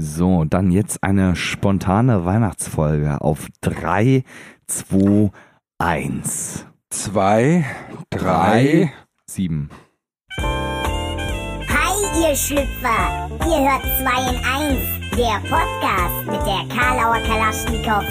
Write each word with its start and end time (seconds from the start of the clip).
So, 0.00 0.44
dann 0.44 0.70
jetzt 0.70 1.02
eine 1.02 1.34
spontane 1.34 2.24
Weihnachtsfolge 2.24 3.20
auf 3.20 3.48
3, 3.62 4.22
2, 4.68 5.32
1. 5.78 6.66
Zwei, 6.88 7.64
drei. 8.08 8.92
7. 9.26 9.68
Hi, 10.40 11.96
ihr 12.22 12.36
Schlüpfer! 12.36 13.28
Ihr 13.40 13.68
hört 13.68 13.82
2 13.82 14.30
in 14.30 14.36
1, 14.36 14.78
der 15.16 15.40
Podcast 15.50 16.26
mit 16.26 16.46
der 16.46 16.64
Karlauer 16.76 17.18
Kalaschnikow 17.26 18.04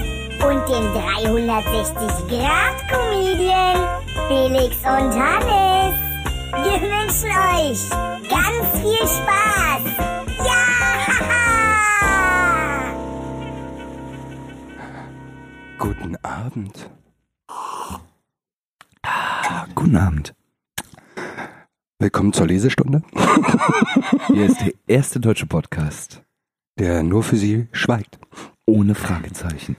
und 0.43 0.67
dem 0.67 0.91
360-Grad-Comedian 0.91 3.77
Felix 4.27 4.75
und 4.79 5.15
Hannes. 5.17 5.95
Wir 6.51 6.81
wünschen 6.81 7.31
euch 7.31 7.89
ganz 8.29 8.65
viel 8.81 9.07
Spaß! 9.07 10.06
Guten 15.77 16.15
Abend. 16.23 16.89
Guten 19.75 19.95
Abend. 19.95 20.35
Willkommen 21.99 22.33
zur 22.33 22.47
Lesestunde, 22.47 23.01
Hier 24.27 24.45
ist 24.45 24.61
der 24.61 24.73
erste 24.87 25.19
deutsche 25.19 25.45
Podcast 25.47 26.23
der 26.79 27.01
nur 27.01 27.23
für 27.23 27.37
Sie 27.37 27.67
schweigt. 27.71 28.19
ohne 28.65 28.93
Fragezeichen. 28.93 29.75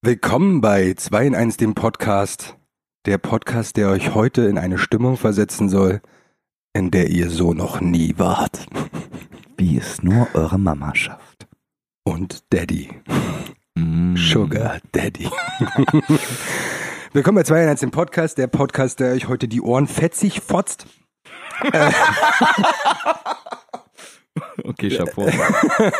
Willkommen 0.00 0.62
bei 0.62 0.94
2 0.94 1.26
in 1.26 1.34
1, 1.34 1.58
dem 1.58 1.74
Podcast. 1.74 2.56
Der 3.04 3.18
Podcast, 3.18 3.76
der 3.76 3.90
euch 3.90 4.14
heute 4.14 4.42
in 4.42 4.56
eine 4.56 4.78
Stimmung 4.78 5.18
versetzen 5.18 5.68
soll, 5.68 6.00
in 6.72 6.90
der 6.90 7.10
ihr 7.10 7.28
so 7.28 7.52
noch 7.52 7.80
nie 7.82 8.14
wart. 8.16 8.66
Wie 9.58 9.76
es 9.76 10.02
nur 10.02 10.28
eure 10.34 10.58
Mama 10.58 10.94
schafft. 10.94 11.46
Und 12.04 12.44
Daddy. 12.50 12.88
Mm. 13.74 14.16
Sugar 14.16 14.80
Daddy. 14.92 15.28
Willkommen 17.12 17.36
bei 17.36 17.42
2 17.42 17.62
in 17.62 17.68
1, 17.70 17.80
dem 17.80 17.90
Podcast, 17.90 18.36
der 18.36 18.46
Podcast, 18.46 19.00
der 19.00 19.12
euch 19.12 19.28
heute 19.28 19.48
die 19.48 19.62
Ohren 19.62 19.86
fetzig 19.86 20.40
fotzt. 20.40 20.86
Okay, 24.64 24.88
Chapeau. 24.88 25.28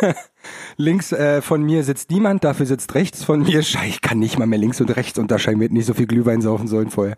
Links 0.77 1.11
äh, 1.11 1.41
von 1.41 1.61
mir 1.61 1.83
sitzt 1.83 2.09
niemand, 2.09 2.43
dafür 2.43 2.65
sitzt 2.65 2.95
rechts 2.95 3.23
von 3.23 3.43
mir. 3.43 3.61
Schei, 3.61 3.87
ich 3.87 4.01
kann 4.01 4.19
nicht 4.19 4.39
mal 4.39 4.47
mehr 4.47 4.57
links 4.57 4.81
und 4.81 4.95
rechts 4.95 5.19
unterscheiden, 5.19 5.59
wir 5.59 5.65
hätten 5.65 5.75
nicht 5.75 5.85
so 5.85 5.93
viel 5.93 6.07
Glühwein 6.07 6.41
saufen 6.41 6.67
sollen 6.67 6.89
vorher. 6.89 7.15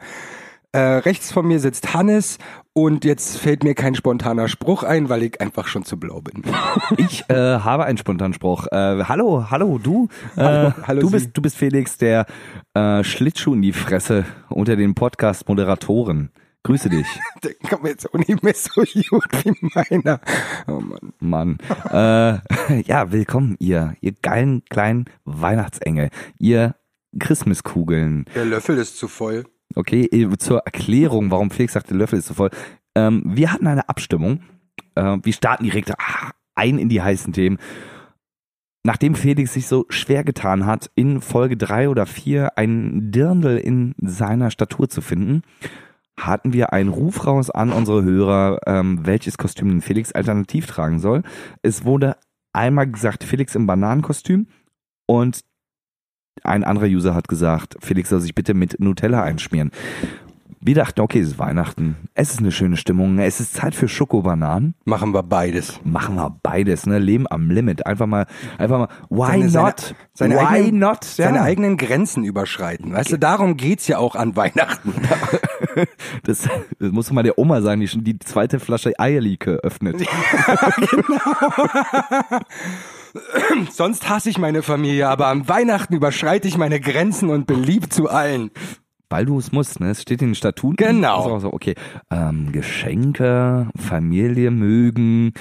Äh, 0.75 0.97
rechts 0.97 1.31
von 1.31 1.47
mir 1.47 1.61
sitzt 1.61 1.93
Hannes 1.93 2.37
und 2.73 3.05
jetzt 3.05 3.37
fällt 3.37 3.63
mir 3.63 3.75
kein 3.75 3.95
spontaner 3.95 4.49
Spruch 4.49 4.83
ein, 4.83 5.07
weil 5.07 5.23
ich 5.23 5.39
einfach 5.39 5.67
schon 5.67 5.85
zu 5.85 5.97
blau 5.97 6.19
bin. 6.19 6.43
Ich 6.97 7.23
äh, 7.29 7.33
habe 7.59 7.85
einen 7.85 7.97
spontanen 7.97 8.33
Spruch. 8.33 8.67
Äh, 8.67 9.05
hallo, 9.05 9.49
hallo, 9.49 9.79
du. 9.81 10.09
Äh, 10.35 10.41
Hallo, 10.41 10.73
hallo 10.85 10.99
du 11.01 11.07
Sie. 11.07 11.13
bist, 11.13 11.29
du 11.33 11.41
bist 11.41 11.55
Felix, 11.55 11.97
der 11.97 12.25
äh, 12.73 13.05
Schlittschuh 13.05 13.53
in 13.53 13.61
die 13.61 13.71
Fresse 13.71 14.25
unter 14.49 14.75
den 14.75 14.95
Podcast-Moderatoren. 14.95 16.31
Grüße 16.63 16.89
dich, 16.89 17.07
Der 17.43 17.53
kommt 17.69 17.83
mir 17.83 17.89
jetzt 17.91 18.13
auch 18.13 18.17
nicht 18.17 18.43
mehr 18.43 18.53
so 18.53 18.81
gut 18.81 19.29
wie 19.45 19.53
meiner. 19.73 20.19
Oh 20.67 20.81
Mann. 20.81 21.13
Mann. 21.19 21.57
äh, 21.89 22.81
ja, 22.81 23.13
willkommen, 23.13 23.55
ihr, 23.59 23.95
ihr 24.01 24.11
geilen 24.21 24.63
kleinen 24.69 25.05
Weihnachtsengel, 25.23 26.09
ihr 26.37 26.75
Christmaskugeln. 27.17 28.25
Der 28.35 28.43
Löffel 28.43 28.77
ist 28.77 28.97
zu 28.97 29.07
voll. 29.07 29.45
Okay, 29.73 30.05
äh, 30.11 30.37
zur 30.37 30.59
Erklärung, 30.59 31.31
warum 31.31 31.49
Felix 31.49 31.73
sagt, 31.73 31.89
der 31.89 31.97
Löffel 31.97 32.19
ist 32.19 32.27
so 32.27 32.33
voll. 32.33 32.49
Ähm, 32.95 33.23
wir 33.25 33.51
hatten 33.51 33.67
eine 33.67 33.89
Abstimmung. 33.89 34.41
Äh, 34.95 35.17
wir 35.23 35.33
starten 35.33 35.63
direkt 35.63 35.91
ah, 35.91 36.31
ein 36.55 36.77
in 36.77 36.89
die 36.89 37.01
heißen 37.01 37.33
Themen. 37.33 37.57
Nachdem 38.83 39.15
Felix 39.15 39.53
sich 39.53 39.67
so 39.67 39.85
schwer 39.89 40.23
getan 40.23 40.67
hat, 40.67 40.91
in 40.93 41.19
Folge 41.19 41.57
drei 41.57 41.89
oder 41.89 42.05
vier 42.05 42.55
ein 42.57 43.11
Dirndl 43.11 43.57
in 43.57 43.95
seiner 43.97 44.51
Statur 44.51 44.87
zu 44.87 45.01
finden, 45.01 45.41
hatten 46.19 46.53
wir 46.53 46.71
einen 46.71 46.89
Ruf 46.89 47.25
raus 47.25 47.49
an 47.49 47.71
unsere 47.71 48.03
Hörer, 48.03 48.59
ähm, 48.67 49.05
welches 49.05 49.37
Kostüm 49.37 49.69
denn 49.69 49.81
Felix 49.81 50.11
alternativ 50.11 50.67
tragen 50.67 50.99
soll. 50.99 51.23
Es 51.61 51.83
wurde 51.83 52.17
einmal 52.53 52.89
gesagt, 52.89 53.23
Felix 53.23 53.55
im 53.55 53.65
Bananenkostüm 53.65 54.47
und 55.07 55.41
ein 56.43 56.63
anderer 56.63 56.85
User 56.87 57.15
hat 57.15 57.27
gesagt, 57.27 57.77
Felix 57.81 58.09
soll 58.09 58.21
sich 58.21 58.35
bitte 58.35 58.53
mit 58.53 58.79
Nutella 58.79 59.23
einschmieren. 59.23 59.71
Wir 60.61 60.73
dachten, 60.73 61.01
okay, 61.01 61.19
es 61.19 61.27
ist 61.27 61.37
Weihnachten, 61.37 61.95
es 62.15 62.31
ist 62.31 62.39
eine 62.39 62.51
schöne 62.51 62.75
Stimmung, 62.75 63.19
es 63.19 63.39
ist 63.39 63.53
Zeit 63.53 63.75
für 63.75 63.87
Schokobananen. 63.87 64.73
Machen 64.83 65.13
wir 65.13 65.21
beides. 65.21 65.79
Machen 65.83 66.15
wir 66.15 66.35
beides, 66.41 66.87
ne? 66.87 66.97
Leben 66.97 67.27
am 67.29 67.51
Limit. 67.51 67.85
Einfach 67.85 68.07
mal, 68.07 68.25
einfach 68.57 68.79
mal, 68.79 68.87
why 69.11 69.47
Seine- 69.47 69.49
seine- 69.51 69.65
not? 69.67 69.95
seine 70.15 70.35
why 70.37 70.39
eigenen- 70.39 70.79
not? 70.79 71.03
Seine 71.03 71.41
eigenen 71.43 71.77
Grenzen 71.77 72.23
überschreiten. 72.23 72.93
Weißt 72.93 73.11
du, 73.11 73.19
darum 73.19 73.57
geht's 73.57 73.87
ja 73.87 73.99
auch 73.99 74.15
an 74.15 74.35
Weihnachten. 74.35 74.91
das, 76.23 76.49
das 76.79 76.91
muss 76.91 77.11
mal 77.11 77.21
der 77.21 77.37
Oma 77.37 77.61
sagen, 77.61 77.81
die 77.81 77.87
schon 77.87 78.03
die 78.03 78.17
zweite 78.17 78.59
Flasche 78.59 78.93
Eierlikör 78.97 79.57
öffnet. 79.59 79.97
Sonst 83.71 84.09
hasse 84.09 84.29
ich 84.29 84.37
meine 84.37 84.61
Familie, 84.61 85.09
aber 85.09 85.27
am 85.27 85.47
Weihnachten 85.47 85.93
überschreite 85.93 86.47
ich 86.47 86.57
meine 86.57 86.79
Grenzen 86.79 87.29
und 87.29 87.47
beliebt 87.47 87.93
zu 87.93 88.09
allen. 88.09 88.51
Weil 89.09 89.25
du 89.25 89.37
es 89.37 89.51
musst, 89.51 89.79
ne? 89.79 89.91
Es 89.91 90.01
steht 90.01 90.21
in 90.21 90.29
den 90.29 90.35
Statuten. 90.35 90.77
Genau. 90.77 91.17
Also, 91.17 91.33
also, 91.33 91.53
okay. 91.53 91.75
Ähm, 92.11 92.51
Geschenke, 92.51 93.69
Familie 93.77 94.51
mögen, 94.51 95.33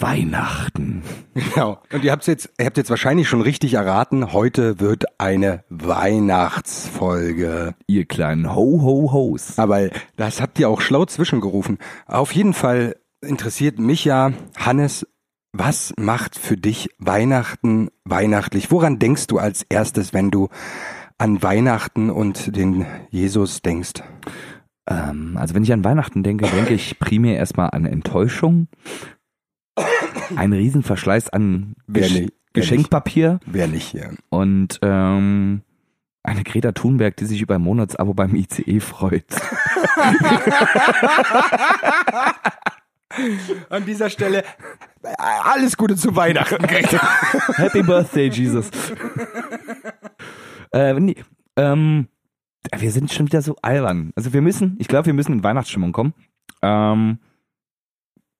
Weihnachten. 0.00 1.02
Genau. 1.34 1.80
Und 1.92 2.04
ihr 2.04 2.12
habt 2.12 2.26
jetzt, 2.26 2.50
ihr 2.58 2.66
habt 2.66 2.76
jetzt 2.76 2.90
wahrscheinlich 2.90 3.28
schon 3.28 3.40
richtig 3.40 3.74
erraten. 3.74 4.32
Heute 4.32 4.80
wird 4.80 5.04
eine 5.18 5.64
Weihnachtsfolge. 5.68 7.74
Ihr 7.86 8.04
kleinen 8.04 8.54
Ho-Ho-Hos. 8.54 9.58
Aber 9.58 9.88
das 10.16 10.42
habt 10.42 10.58
ihr 10.58 10.68
auch 10.68 10.80
schlau 10.80 11.04
zwischengerufen. 11.06 11.78
Auf 12.06 12.32
jeden 12.32 12.54
Fall 12.54 12.96
interessiert 13.20 13.78
mich 13.78 14.04
ja, 14.04 14.32
Hannes, 14.56 15.06
was 15.54 15.94
macht 15.96 16.36
für 16.36 16.56
dich 16.56 16.90
Weihnachten 16.98 17.88
weihnachtlich? 18.04 18.70
Woran 18.72 18.98
denkst 18.98 19.28
du 19.28 19.38
als 19.38 19.62
erstes, 19.68 20.12
wenn 20.12 20.32
du 20.32 20.48
an 21.16 21.42
Weihnachten 21.42 22.10
und 22.10 22.56
den 22.56 22.84
Jesus 23.10 23.62
denkst? 23.62 24.02
Ähm, 24.88 25.36
also 25.38 25.54
wenn 25.54 25.62
ich 25.62 25.72
an 25.72 25.84
Weihnachten 25.84 26.24
denke, 26.24 26.46
denke 26.48 26.74
ich 26.74 26.98
primär 26.98 27.36
erstmal 27.36 27.70
an 27.70 27.86
Enttäuschung. 27.86 28.66
Ein 30.34 30.52
Riesenverschleiß 30.52 31.30
an 31.30 31.76
Gesch 31.86 32.12
nicht, 32.12 32.32
Geschenkpapier 32.52 33.38
Wer 33.46 33.68
nicht 33.68 33.86
hier? 33.88 34.10
und 34.30 34.80
ähm, 34.82 35.62
eine 36.22 36.42
Greta 36.42 36.72
Thunberg, 36.72 37.16
die 37.16 37.26
sich 37.26 37.42
über 37.42 37.56
ein 37.56 37.62
Monatsabo 37.62 38.14
beim 38.14 38.34
ICE 38.34 38.80
freut. 38.80 39.26
An 43.70 43.84
dieser 43.84 44.10
Stelle 44.10 44.44
alles 45.02 45.76
Gute 45.76 45.96
zu 45.96 46.16
Weihnachten. 46.16 46.64
Happy 46.64 47.82
Birthday, 47.82 48.28
Jesus. 48.28 48.70
äh, 50.72 50.94
nee, 50.94 51.16
ähm, 51.56 52.08
wir 52.76 52.90
sind 52.90 53.12
schon 53.12 53.26
wieder 53.26 53.42
so 53.42 53.56
albern. 53.62 54.12
Also 54.16 54.32
wir 54.32 54.42
müssen, 54.42 54.76
ich 54.78 54.88
glaube, 54.88 55.06
wir 55.06 55.14
müssen 55.14 55.32
in 55.32 55.44
Weihnachtsstimmung 55.44 55.92
kommen. 55.92 56.14
Ähm, 56.62 57.18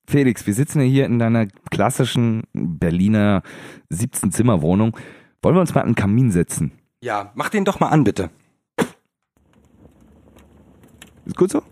Felix, 0.06 0.46
wir 0.46 0.54
sitzen 0.54 0.80
ja 0.80 0.86
hier 0.86 1.06
in 1.06 1.18
deiner 1.18 1.46
klassischen 1.70 2.44
Berliner 2.52 3.42
17-Zimmer-Wohnung. 3.92 4.96
Wollen 5.42 5.56
wir 5.56 5.60
uns 5.60 5.74
mal 5.74 5.82
an 5.82 5.90
den 5.90 5.94
Kamin 5.94 6.30
setzen? 6.30 6.72
Ja, 7.00 7.32
mach 7.34 7.48
den 7.48 7.64
doch 7.64 7.80
mal 7.80 7.88
an, 7.88 8.04
bitte. 8.04 8.30
Ist 11.26 11.36
gut 11.36 11.50
so? 11.50 11.62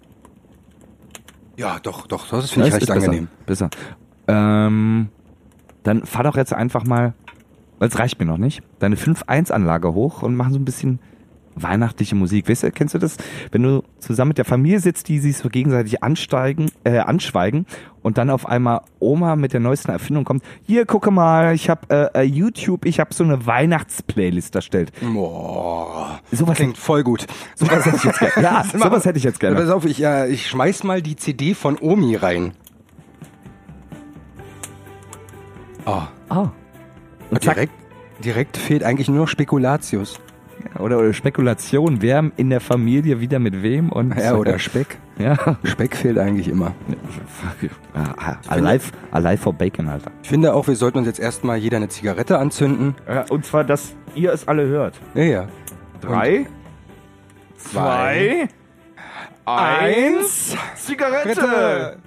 Ja, 1.56 1.78
doch, 1.82 2.06
doch, 2.06 2.28
das 2.28 2.50
finde 2.50 2.68
ich 2.68 2.74
recht 2.74 2.82
ist 2.82 2.88
besser, 2.88 3.04
angenehm. 3.04 3.28
Besser. 3.46 3.70
Ähm, 4.28 5.08
dann 5.82 6.06
fahr 6.06 6.24
doch 6.24 6.36
jetzt 6.36 6.52
einfach 6.52 6.84
mal, 6.84 7.14
weil 7.78 7.88
es 7.88 7.98
reicht 7.98 8.18
mir 8.18 8.26
noch 8.26 8.38
nicht, 8.38 8.62
deine 8.78 8.96
5-1-Anlage 8.96 9.92
hoch 9.94 10.22
und 10.22 10.34
mach 10.34 10.50
so 10.50 10.58
ein 10.58 10.64
bisschen 10.64 11.00
weihnachtliche 11.54 12.14
Musik. 12.14 12.48
Weißt 12.48 12.62
du, 12.62 12.70
kennst 12.70 12.94
du 12.94 12.98
das? 12.98 13.16
Wenn 13.50 13.62
du 13.62 13.82
zusammen 13.98 14.28
mit 14.30 14.38
der 14.38 14.44
Familie 14.44 14.80
sitzt, 14.80 15.08
die 15.08 15.18
sich 15.18 15.36
so 15.36 15.48
gegenseitig 15.48 16.02
ansteigen, 16.02 16.70
äh, 16.84 16.98
anschweigen 16.98 17.66
und 18.02 18.18
dann 18.18 18.30
auf 18.30 18.46
einmal 18.46 18.80
Oma 18.98 19.36
mit 19.36 19.52
der 19.52 19.60
neuesten 19.60 19.90
Erfindung 19.90 20.24
kommt, 20.24 20.42
hier, 20.66 20.86
gucke 20.86 21.10
mal, 21.10 21.54
ich 21.54 21.68
habe 21.70 22.10
äh, 22.14 22.20
äh, 22.20 22.22
YouTube, 22.22 22.84
ich 22.84 23.00
habe 23.00 23.12
so 23.14 23.22
eine 23.24 23.46
Weihnachtsplaylist 23.46 24.54
erstellt. 24.54 24.92
Boah, 25.00 26.20
Sowas, 26.30 26.56
klingt 26.56 26.78
voll 26.78 27.02
gut. 27.02 27.26
sowas 27.54 27.84
hätte 27.84 27.96
ich 27.96 28.04
jetzt 28.04 28.18
gerne. 28.18 28.42
Ja, 28.42 28.64
sowas 28.72 29.04
hätte 29.04 29.18
ich 29.18 29.24
jetzt 29.24 29.40
gerne. 29.40 29.56
Pass 29.56 29.70
auf, 29.70 29.84
ich, 29.84 30.02
äh, 30.02 30.28
ich 30.28 30.48
schmeiß 30.48 30.84
mal 30.84 31.02
die 31.02 31.16
CD 31.16 31.54
von 31.54 31.76
Omi 31.78 32.16
rein. 32.16 32.52
Oh, 35.84 36.02
Ah. 36.28 36.50
Und 37.30 37.42
direkt, 37.44 37.72
direkt 38.24 38.56
fehlt 38.56 38.84
eigentlich 38.84 39.08
nur 39.08 39.18
noch 39.18 39.28
Spekulatius. 39.28 40.18
Oder, 40.78 40.98
oder 40.98 41.12
Spekulation, 41.12 42.00
wer 42.00 42.30
in 42.36 42.50
der 42.50 42.60
Familie 42.60 43.20
wieder 43.20 43.38
mit 43.38 43.62
wem 43.62 43.90
und 43.90 44.16
Ja, 44.18 44.34
oder 44.34 44.58
Speck. 44.58 44.98
ja. 45.18 45.36
Speck 45.64 45.96
fehlt 45.96 46.18
eigentlich 46.18 46.48
immer. 46.48 46.74
alive, 48.48 48.92
alive 49.10 49.38
for 49.38 49.52
Bacon, 49.52 49.88
Alter. 49.88 50.10
Ich 50.22 50.28
finde 50.28 50.54
auch, 50.54 50.66
wir 50.66 50.76
sollten 50.76 50.98
uns 50.98 51.06
jetzt 51.06 51.20
erstmal 51.20 51.58
jeder 51.58 51.76
eine 51.76 51.88
Zigarette 51.88 52.38
anzünden. 52.38 52.94
Ja, 53.06 53.24
und 53.30 53.44
zwar, 53.44 53.64
dass 53.64 53.94
ihr 54.14 54.32
es 54.32 54.48
alle 54.48 54.66
hört. 54.66 54.98
Ja, 55.14 55.22
ja. 55.24 55.48
Drei, 56.00 56.46
zwei, 57.56 58.48
eins, 59.44 60.56
Zigarette! 60.76 61.34
Zigarette! 61.34 61.98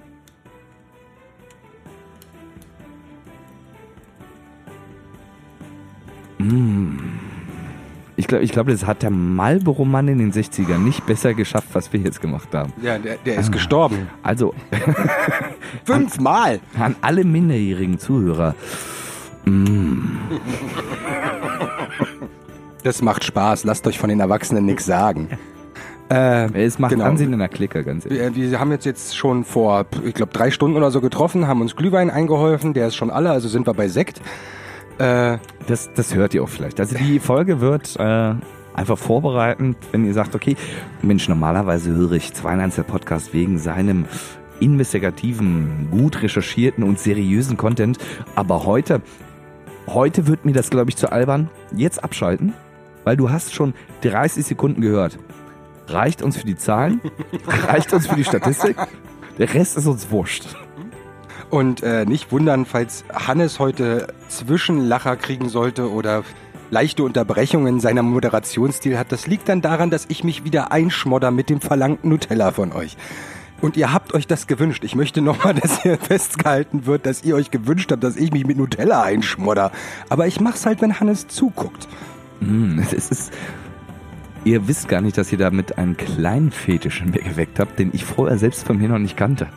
Ich 8.18 8.26
glaube, 8.28 8.44
ich 8.44 8.52
glaub, 8.52 8.66
das 8.66 8.86
hat 8.86 9.02
der 9.02 9.10
Marlboro-Mann 9.10 10.08
in 10.08 10.18
den 10.18 10.32
60ern 10.32 10.78
nicht 10.78 11.04
besser 11.06 11.34
geschafft, 11.34 11.68
was 11.74 11.92
wir 11.92 12.00
jetzt 12.00 12.22
gemacht 12.22 12.48
haben. 12.54 12.72
Ja, 12.80 12.98
der, 12.98 13.16
der 13.26 13.36
ist 13.38 13.52
gestorben. 13.52 14.08
Also, 14.22 14.54
Fünfmal! 15.84 16.60
an 16.78 16.96
alle 17.02 17.24
minderjährigen 17.24 17.98
Zuhörer, 17.98 18.54
Das 22.82 23.02
macht 23.02 23.24
Spaß. 23.24 23.64
Lasst 23.64 23.86
euch 23.86 23.98
von 23.98 24.08
den 24.08 24.20
Erwachsenen 24.20 24.64
nichts 24.64 24.86
sagen. 24.86 25.28
Äh, 26.08 26.52
es 26.64 26.78
macht 26.78 26.92
Genau. 26.92 27.04
Ansehen 27.04 27.32
in 27.32 27.38
der 27.40 27.48
Clique, 27.48 27.82
ganz 27.82 28.06
ehrlich. 28.06 28.36
wir, 28.36 28.50
wir 28.50 28.60
haben 28.60 28.70
jetzt, 28.70 28.86
jetzt 28.86 29.16
schon 29.16 29.44
vor, 29.44 29.86
ich 30.04 30.14
glaube, 30.14 30.32
drei 30.32 30.50
Stunden 30.52 30.76
oder 30.76 30.90
so 30.92 31.00
getroffen, 31.00 31.48
haben 31.48 31.60
uns 31.60 31.74
Glühwein 31.74 32.10
eingeholfen. 32.10 32.74
Der 32.74 32.86
ist 32.86 32.94
schon 32.94 33.10
alle, 33.10 33.30
also 33.30 33.48
sind 33.48 33.66
wir 33.66 33.74
bei 33.74 33.88
Sekt. 33.88 34.20
Äh, 34.98 35.38
Das, 35.66 35.90
das 35.94 36.14
hört 36.14 36.34
ihr 36.34 36.42
auch 36.42 36.48
vielleicht. 36.48 36.78
Also 36.80 36.96
die 36.96 37.18
Folge 37.18 37.60
wird 37.60 37.96
äh, 37.98 38.34
einfach 38.74 38.98
vorbereitend, 38.98 39.76
wenn 39.90 40.06
ihr 40.06 40.14
sagt, 40.14 40.34
okay, 40.34 40.56
Mensch, 41.02 41.28
normalerweise 41.28 41.90
höre 41.90 42.12
ich 42.12 42.32
2 42.32 42.54
in 42.54 42.60
1 42.60 42.76
der 42.76 42.82
Podcast 42.84 43.34
wegen 43.34 43.58
seinem 43.58 44.04
investigativen, 44.60 45.88
gut 45.90 46.22
recherchierten 46.22 46.84
und 46.84 46.98
seriösen 46.98 47.56
Content. 47.56 47.98
Aber 48.36 48.64
heute, 48.64 49.02
heute 49.86 50.26
wird 50.26 50.44
mir 50.44 50.52
das, 50.52 50.70
glaube 50.70 50.90
ich, 50.90 50.96
zu 50.96 51.10
albern. 51.10 51.50
Jetzt 51.74 52.02
abschalten, 52.02 52.52
weil 53.04 53.16
du 53.16 53.30
hast 53.30 53.54
schon 53.54 53.74
30 54.02 54.46
Sekunden 54.46 54.80
gehört. 54.80 55.18
Reicht 55.88 56.22
uns 56.22 56.36
für 56.36 56.46
die 56.46 56.56
Zahlen, 56.56 57.00
reicht 57.68 57.92
uns 57.92 58.06
für 58.06 58.16
die 58.16 58.24
Statistik. 58.24 58.76
Der 59.38 59.52
Rest 59.52 59.76
ist 59.76 59.86
uns 59.86 60.10
wurscht. 60.10 60.56
Und 61.50 61.82
äh, 61.82 62.04
nicht 62.04 62.32
wundern, 62.32 62.66
falls 62.66 63.04
Hannes 63.12 63.58
heute 63.58 64.08
Zwischenlacher 64.28 65.16
kriegen 65.16 65.48
sollte 65.48 65.90
oder 65.90 66.24
leichte 66.70 67.04
Unterbrechungen 67.04 67.74
in 67.74 67.80
seiner 67.80 68.02
Moderationsstil 68.02 68.98
hat. 68.98 69.12
Das 69.12 69.26
liegt 69.26 69.48
dann 69.48 69.62
daran, 69.62 69.90
dass 69.90 70.06
ich 70.08 70.24
mich 70.24 70.44
wieder 70.44 70.72
einschmodder 70.72 71.30
mit 71.30 71.48
dem 71.48 71.60
verlangten 71.60 72.10
Nutella 72.10 72.50
von 72.50 72.72
euch. 72.72 72.96
Und 73.60 73.76
ihr 73.76 73.92
habt 73.92 74.12
euch 74.12 74.26
das 74.26 74.46
gewünscht. 74.46 74.84
Ich 74.84 74.94
möchte 74.94 75.22
nochmal, 75.22 75.54
dass 75.62 75.82
hier 75.82 75.98
festgehalten 75.98 76.86
wird, 76.86 77.06
dass 77.06 77.22
ihr 77.22 77.34
euch 77.36 77.50
gewünscht 77.50 77.90
habt, 77.92 78.04
dass 78.04 78.16
ich 78.16 78.32
mich 78.32 78.46
mit 78.46 78.58
Nutella 78.58 79.02
einschmodder. 79.02 79.70
Aber 80.08 80.26
ich 80.26 80.40
mach's 80.40 80.66
halt, 80.66 80.82
wenn 80.82 81.00
Hannes 81.00 81.28
zuguckt. 81.28 81.88
Mm, 82.40 82.80
Es 82.80 83.10
ist. 83.10 83.32
Ihr 84.44 84.68
wisst 84.68 84.86
gar 84.88 85.00
nicht, 85.00 85.18
dass 85.18 85.32
ihr 85.32 85.38
damit 85.38 85.76
einen 85.76 85.96
kleinen 85.96 86.52
Fetisch 86.52 87.00
in 87.00 87.10
mir 87.10 87.22
geweckt 87.22 87.58
habt, 87.58 87.80
den 87.80 87.90
ich 87.92 88.04
vorher 88.04 88.38
selbst 88.38 88.64
von 88.64 88.78
mir 88.78 88.88
noch 88.88 88.98
nicht 88.98 89.16
kannte. 89.16 89.48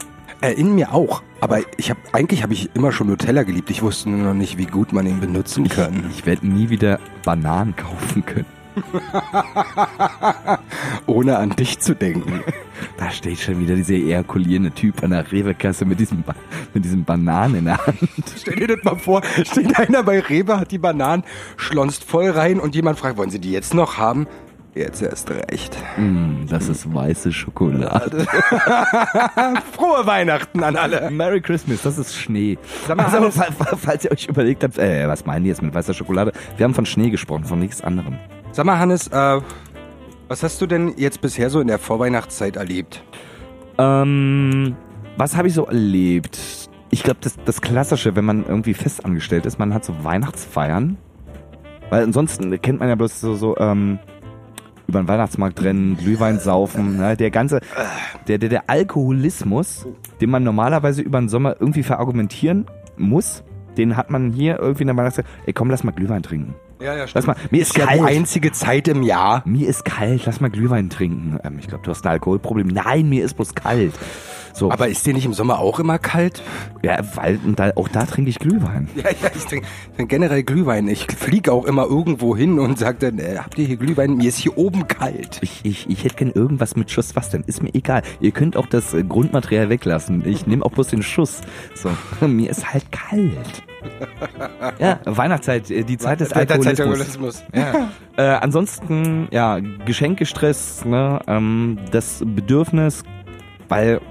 Äh, 0.42 0.54
in 0.54 0.76
mir 0.76 0.94
auch. 0.94 1.22
Aber 1.42 1.60
ich 1.78 1.90
habe 1.90 2.00
eigentlich 2.14 2.44
habe 2.44 2.54
ich 2.54 2.70
immer 2.74 2.92
schon 2.92 3.08
Nutella 3.08 3.44
geliebt. 3.44 3.70
Ich 3.70 3.82
wusste 3.82 4.10
nur 4.10 4.20
noch 4.20 4.34
nicht, 4.34 4.58
wie 4.58 4.66
gut 4.66 4.94
man 4.94 5.06
ihn 5.06 5.20
benutzen 5.20 5.68
kann. 5.68 6.06
Ich 6.12 6.26
werde 6.26 6.48
nie 6.48 6.70
wieder 6.70 7.00
Bananen 7.24 7.76
kaufen 7.76 8.26
können. 8.26 8.46
Ohne 11.06 11.38
an 11.38 11.50
dich 11.52 11.80
zu 11.80 11.96
denken. 11.96 12.42
Da 12.98 13.12
steht 13.12 13.40
schon 13.40 13.60
wieder 13.60 13.76
dieser 13.76 13.96
ejakulierende 13.96 14.72
Typ 14.72 15.04
an 15.04 15.12
der 15.12 15.30
Rewe-Kasse 15.32 15.86
mit 15.86 16.00
diesem, 16.00 16.24
Ba- 16.24 16.36
mit 16.74 16.86
diesem 16.86 17.04
Bananen 17.04 17.56
in 17.56 17.66
der 17.66 17.86
Hand. 17.86 17.98
Stell 18.38 18.56
dir 18.56 18.68
das 18.68 18.84
mal 18.84 18.96
vor, 18.98 19.22
steht 19.44 19.78
einer 19.78 20.04
bei 20.04 20.20
Rewe, 20.20 20.60
hat 20.60 20.72
die 20.72 20.78
Bananen, 20.78 21.24
schlonzt 21.58 22.04
voll 22.06 22.30
rein 22.30 22.60
und 22.60 22.76
jemand 22.76 23.00
fragt, 23.00 23.18
wollen 23.18 23.32
Sie 23.32 23.40
die 23.40 23.52
jetzt 23.52 23.74
noch 23.74 23.98
haben? 23.98 24.28
Jetzt 24.76 25.02
erst 25.02 25.32
recht. 25.32 25.76
Mm, 25.98 26.46
das 26.48 26.70
ist 26.70 26.94
weiße 26.94 27.32
Schokolade. 27.32 28.20
Frohe 29.72 30.06
Weihnachten 30.06 30.64
an 30.64 30.76
alle. 30.76 31.10
Merry 31.10 31.42
Christmas, 31.42 31.82
das 31.82 31.98
ist 31.98 32.16
Schnee. 32.16 32.58
Sag 32.88 32.98
mal, 32.98 33.06
also, 33.06 33.32
falls 33.78 34.06
ihr 34.06 34.12
euch 34.12 34.28
überlegt 34.28 34.64
habt, 34.64 34.78
äh, 34.78 35.08
was 35.08 35.26
meinen 35.26 35.44
die 35.44 35.50
jetzt 35.50 35.62
mit 35.64 35.74
weißer 35.74 35.94
Schokolade? 35.94 36.34
Wir 36.58 36.66
haben 36.66 36.76
von 36.76 36.86
Schnee 36.86 37.10
gesprochen, 37.10 37.46
von 37.46 37.60
nichts 37.60 37.82
anderem. 37.82 38.20
Sag 38.52 38.66
mal, 38.66 38.78
Hannes, 38.78 39.08
äh, 39.08 39.42
was 40.28 40.44
hast 40.44 40.62
du 40.62 40.68
denn 40.68 40.94
jetzt 40.98 41.22
bisher 41.22 41.50
so 41.50 41.60
in 41.60 41.68
der 41.68 41.80
Vorweihnachtszeit 41.80 42.56
erlebt? 42.56 43.04
Ähm, 43.80 44.76
was 45.18 45.36
habe 45.36 45.48
ich 45.48 45.56
so 45.56 45.66
erlebt? 45.66 46.40
Ich 46.92 47.02
glaube, 47.02 47.20
das, 47.22 47.38
das 47.44 47.62
Klassische, 47.62 48.16
wenn 48.16 48.26
man 48.26 48.46
irgendwie 48.46 48.76
festangestellt 48.76 49.48
ist, 49.48 49.58
man 49.58 49.74
hat 49.74 49.84
so 49.84 50.04
Weihnachtsfeiern. 50.04 50.98
Weil 51.90 52.04
ansonsten 52.04 52.62
kennt 52.62 52.80
man 52.80 52.90
ja 52.90 52.96
bloß 52.96 53.20
so, 53.20 53.36
so 53.36 53.58
ähm, 53.58 53.98
über 54.90 55.02
den 55.02 55.08
Weihnachtsmarkt 55.08 55.64
rennen, 55.64 55.96
Glühwein 55.98 56.40
saufen, 56.40 56.98
ne? 56.98 57.16
der 57.16 57.32
ganze, 57.32 57.62
der, 58.28 58.38
der, 58.38 58.50
der 58.50 58.70
Alkoholismus, 58.70 59.88
den 60.20 60.30
man 60.30 60.44
normalerweise 60.44 61.02
über 61.02 61.20
den 61.20 61.30
Sommer 61.30 61.56
irgendwie 61.60 61.84
verargumentieren 61.84 62.66
muss, 62.98 63.44
den 63.78 63.96
hat 63.96 64.10
man 64.10 64.32
hier 64.32 64.60
irgendwie 64.60 64.84
in 64.84 64.88
der 64.88 64.98
Weihnachtszeit, 64.98 65.26
ey 65.46 65.54
komm, 65.54 65.70
lass 65.70 65.84
mal 65.84 65.92
Glühwein 65.92 66.24
trinken. 66.24 66.56
Ja, 66.82 66.96
ja, 66.96 67.06
Lass 67.14 67.28
mal, 67.28 67.36
mir 67.52 67.62
ist 67.62 67.78
ja 67.78 67.88
die 67.88 68.00
einzige 68.00 68.54
Zeit 68.54 68.88
im 68.88 69.04
Jahr. 69.04 69.44
Mir 69.46 69.68
ist 69.68 69.84
kalt, 69.84 70.26
lass 70.26 70.40
mal 70.40 70.50
Glühwein 70.50 70.90
trinken. 70.90 71.38
Ähm, 71.44 71.58
ich 71.60 71.68
glaube, 71.68 71.84
du 71.84 71.92
hast 71.92 72.06
ein 72.06 72.12
Alkoholproblem. 72.12 72.68
Nein, 72.68 73.10
mir 73.10 73.26
ist 73.26 73.34
bloß 73.34 73.54
kalt. 73.54 73.94
So, 74.54 74.72
Aber 74.72 74.88
ist 74.88 75.06
dir 75.06 75.14
nicht 75.14 75.26
im 75.26 75.34
Sommer 75.34 75.60
auch 75.60 75.80
immer 75.80 76.00
kalt? 76.00 76.42
ja, 76.82 77.00
weil 77.16 77.38
und 77.46 77.60
da, 77.60 77.72
auch 77.76 77.90
da 77.90 78.06
trinke 78.06 78.30
ich 78.30 78.40
Glühwein. 78.40 78.88
Ja, 78.96 79.10
ja, 79.10 79.30
ich 79.36 79.46
trinke 79.46 79.68
trink 79.98 80.10
generell 80.10 80.44
Glühwein. 80.44 80.88
Ich 80.88 81.06
fliege 81.06 81.52
auch 81.52 81.66
immer 81.66 81.86
irgendwo 81.86 82.36
hin 82.36 82.60
und 82.60 82.80
sage 82.80 83.12
dann, 83.12 83.20
äh, 83.20 83.38
habt 83.38 83.58
ihr 83.58 83.66
hier 83.66 83.78
Glühwein? 83.78 84.16
Mir 84.16 84.30
ist 84.30 84.38
hier 84.38 84.58
oben 84.58 84.88
kalt. 84.88 85.40
Ich, 85.42 85.62
ich, 85.64 85.90
ich 85.90 86.06
hätte 86.06 86.16
gern 86.16 86.32
irgendwas 86.32 86.78
mit 86.78 86.90
Schuss. 86.92 87.16
Was 87.16 87.30
denn? 87.30 87.44
Ist 87.44 87.62
mir 87.62 87.74
egal. 87.76 88.04
Ihr 88.22 88.32
könnt 88.32 88.56
auch 88.56 88.68
das 88.68 88.96
Grundmaterial 89.08 89.70
weglassen. 89.70 90.26
Ich 90.26 90.48
nehme 90.48 90.66
auch 90.66 90.72
bloß 90.72 90.88
den 90.88 91.04
Schuss. 91.04 91.42
So, 91.76 91.90
mir 92.26 92.50
ist 92.50 92.72
halt 92.74 92.90
kalt. 92.92 93.64
Ja, 94.80 95.00
Weihnachtszeit, 95.06 95.70
äh, 95.72 95.84
die 95.84 95.98
Zeit 95.98 96.20
des 96.20 96.34
Alkoholismus. 96.34 97.44
Ja. 97.54 97.90
Äh, 98.18 98.22
ansonsten, 98.22 99.28
ja, 99.32 99.60
Geschenkestress, 99.86 100.86
ne, 100.86 101.20
ähm, 101.28 101.80
das 101.92 102.24
Bedürfnis, 102.26 103.04
weil 103.68 104.02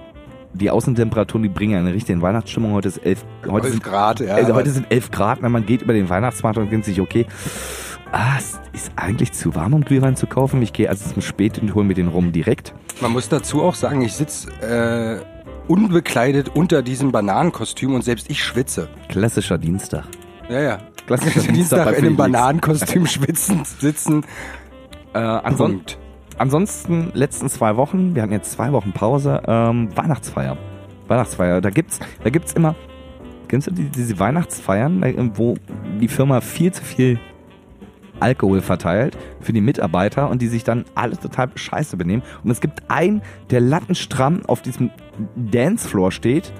die 0.54 0.70
Außentemperaturen, 0.70 1.42
die 1.42 1.48
bringen 1.48 1.78
eine 1.78 1.92
richtige 1.92 2.20
Weihnachtsstimmung. 2.20 2.72
Heute 2.72 2.88
ist 2.88 2.98
elf, 2.98 3.24
heute 3.46 3.66
Elf 3.66 3.74
sind, 3.74 3.84
Grad, 3.84 4.20
ja. 4.20 4.34
also 4.34 4.54
heute 4.54 4.70
sind 4.70 4.86
elf 4.90 5.10
Grad, 5.10 5.42
wenn 5.42 5.52
man 5.52 5.66
geht 5.66 5.82
über 5.82 5.92
den 5.92 6.08
Weihnachtsmarkt 6.08 6.58
und 6.58 6.70
denkt 6.70 6.86
sich, 6.86 7.00
okay, 7.00 7.26
ah, 8.12 8.36
es 8.38 8.58
ist 8.72 8.92
eigentlich 8.96 9.32
zu 9.32 9.54
warm, 9.54 9.74
um 9.74 9.84
Glühwein 9.84 10.16
zu 10.16 10.26
kaufen. 10.26 10.62
Ich 10.62 10.72
gehe 10.72 10.88
also 10.88 11.12
zum 11.12 11.22
Spät 11.22 11.58
und 11.58 11.74
hole 11.74 11.84
mir 11.84 11.94
den 11.94 12.08
rum 12.08 12.32
direkt. 12.32 12.74
Man 13.00 13.12
muss 13.12 13.28
dazu 13.28 13.62
auch 13.62 13.74
sagen, 13.74 14.00
ich 14.02 14.14
sitze 14.14 14.50
äh, 14.62 15.37
unbekleidet 15.68 16.50
unter 16.54 16.82
diesem 16.82 17.12
Bananenkostüm 17.12 17.94
und 17.94 18.02
selbst 18.02 18.30
ich 18.30 18.42
schwitze. 18.42 18.88
Klassischer 19.08 19.58
Dienstag. 19.58 20.04
Ja, 20.48 20.60
ja. 20.60 20.78
Klassischer 21.06 21.40
Dienstag 21.52 21.84
bei 21.84 21.92
in 21.92 22.06
einem. 22.06 22.16
Bananenkostüm 22.16 23.06
schwitzen, 23.06 23.64
sitzen. 23.64 24.24
Äh, 25.14 25.18
anson 25.18 25.72
Punkt. 25.72 25.98
ansonsten, 26.36 27.10
letzten 27.14 27.48
zwei 27.48 27.76
Wochen, 27.76 28.14
wir 28.14 28.22
hatten 28.22 28.32
jetzt 28.32 28.52
zwei 28.52 28.72
Wochen 28.72 28.92
Pause, 28.92 29.42
ähm, 29.46 29.88
Weihnachtsfeier. 29.96 30.56
Weihnachtsfeier, 31.06 31.60
da 31.60 31.70
gibt's, 31.70 32.00
da 32.22 32.28
gibt's 32.28 32.52
immer, 32.52 32.74
kennst 33.48 33.68
du 33.68 33.70
die, 33.70 33.84
diese 33.84 34.18
Weihnachtsfeiern, 34.18 35.32
wo 35.36 35.56
die 36.00 36.08
Firma 36.08 36.42
viel 36.42 36.72
zu 36.72 36.84
viel 36.84 37.18
Alkohol 38.20 38.60
verteilt 38.60 39.16
für 39.40 39.52
die 39.52 39.60
Mitarbeiter 39.60 40.28
und 40.30 40.42
die 40.42 40.48
sich 40.48 40.64
dann 40.64 40.84
alle 40.94 41.16
total 41.18 41.50
scheiße 41.54 41.96
benehmen. 41.96 42.22
Und 42.44 42.50
es 42.50 42.60
gibt 42.60 42.82
einen, 42.88 43.22
der 43.50 43.60
lattenstramm 43.60 44.46
auf 44.46 44.62
diesem 44.62 44.90
Dancefloor 45.36 46.12
steht 46.12 46.52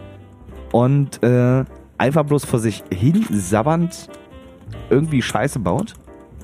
und 0.73 1.23
äh, 1.23 1.65
einfach 1.97 2.25
bloß 2.25 2.45
vor 2.45 2.59
sich 2.59 2.83
hin 2.91 3.25
sabbernd 3.31 4.09
irgendwie 4.91 5.23
Scheiße 5.23 5.59
baut. 5.59 5.95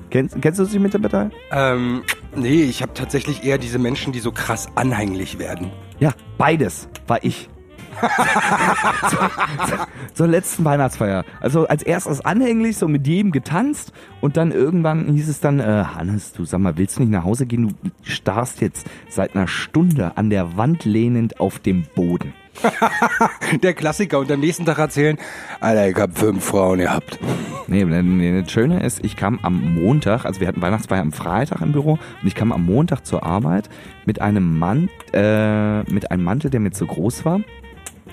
Kennst, 0.09 0.41
kennst 0.41 0.59
du 0.59 0.65
die 0.65 0.79
Mitarbeiter? 0.79 1.31
Ähm, 1.51 2.03
nee, 2.35 2.63
ich 2.63 2.81
habe 2.81 2.93
tatsächlich 2.93 3.43
eher 3.43 3.57
diese 3.57 3.79
Menschen, 3.79 4.13
die 4.13 4.19
so 4.19 4.31
krass 4.31 4.69
anhänglich 4.75 5.39
werden. 5.39 5.71
Ja, 5.99 6.13
beides 6.37 6.87
war 7.07 7.23
ich. 7.23 7.49
zur, 9.09 9.31
zur, 9.67 9.87
zur 10.13 10.27
letzten 10.27 10.65
Weihnachtsfeier. 10.65 11.23
Also 11.39 11.67
als 11.67 11.83
erstes 11.83 12.21
anhänglich, 12.21 12.77
so 12.77 12.87
mit 12.87 13.07
jedem 13.07 13.31
getanzt 13.31 13.91
und 14.21 14.37
dann 14.37 14.51
irgendwann 14.51 15.13
hieß 15.13 15.29
es 15.29 15.39
dann, 15.39 15.59
äh, 15.59 15.85
Hannes, 15.95 16.33
du 16.33 16.45
sag 16.45 16.59
mal, 16.59 16.77
willst 16.77 16.97
du 16.97 17.01
nicht 17.01 17.11
nach 17.11 17.23
Hause 17.23 17.45
gehen? 17.45 17.75
Du 17.83 17.91
starrst 18.03 18.61
jetzt 18.61 18.87
seit 19.09 19.35
einer 19.35 19.47
Stunde 19.47 20.17
an 20.17 20.29
der 20.29 20.57
Wand 20.57 20.85
lehnend 20.85 21.39
auf 21.39 21.59
dem 21.59 21.83
Boden. 21.95 22.33
Der 23.63 23.73
Klassiker 23.73 24.19
und 24.19 24.31
am 24.31 24.39
nächsten 24.39 24.65
Tag 24.65 24.77
erzählen, 24.77 25.17
Alter, 25.59 25.89
ich 25.89 25.95
hab 25.95 26.17
fünf 26.17 26.43
Frauen 26.43 26.79
gehabt. 26.79 27.19
Nee, 27.67 27.83
das 28.41 28.51
Schöne 28.51 28.83
ist, 28.83 29.03
ich 29.03 29.15
kam 29.15 29.39
am 29.41 29.75
Montag, 29.75 30.25
also 30.25 30.39
wir 30.39 30.47
hatten 30.47 30.61
Weihnachtsfeier 30.61 31.01
am 31.01 31.11
Freitag 31.11 31.61
im 31.61 31.71
Büro 31.71 31.93
und 31.93 32.27
ich 32.27 32.35
kam 32.35 32.51
am 32.51 32.65
Montag 32.65 33.05
zur 33.05 33.23
Arbeit 33.23 33.69
mit 34.05 34.21
einem 34.21 34.57
Mann, 34.57 34.89
äh, 35.13 35.81
mit 35.91 36.11
einem 36.11 36.23
Mantel, 36.23 36.51
der 36.51 36.59
mir 36.59 36.71
zu 36.71 36.85
groß 36.85 37.25
war. 37.25 37.41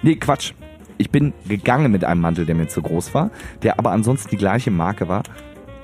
Nee, 0.02 0.16
Quatsch. 0.16 0.52
Ich 0.98 1.10
bin 1.10 1.32
gegangen 1.48 1.90
mit 1.90 2.04
einem 2.04 2.20
Mantel, 2.20 2.44
der 2.44 2.54
mir 2.54 2.68
zu 2.68 2.82
groß 2.82 3.14
war, 3.14 3.30
der 3.62 3.78
aber 3.78 3.92
ansonsten 3.92 4.30
die 4.30 4.36
gleiche 4.36 4.70
Marke 4.70 5.08
war 5.08 5.22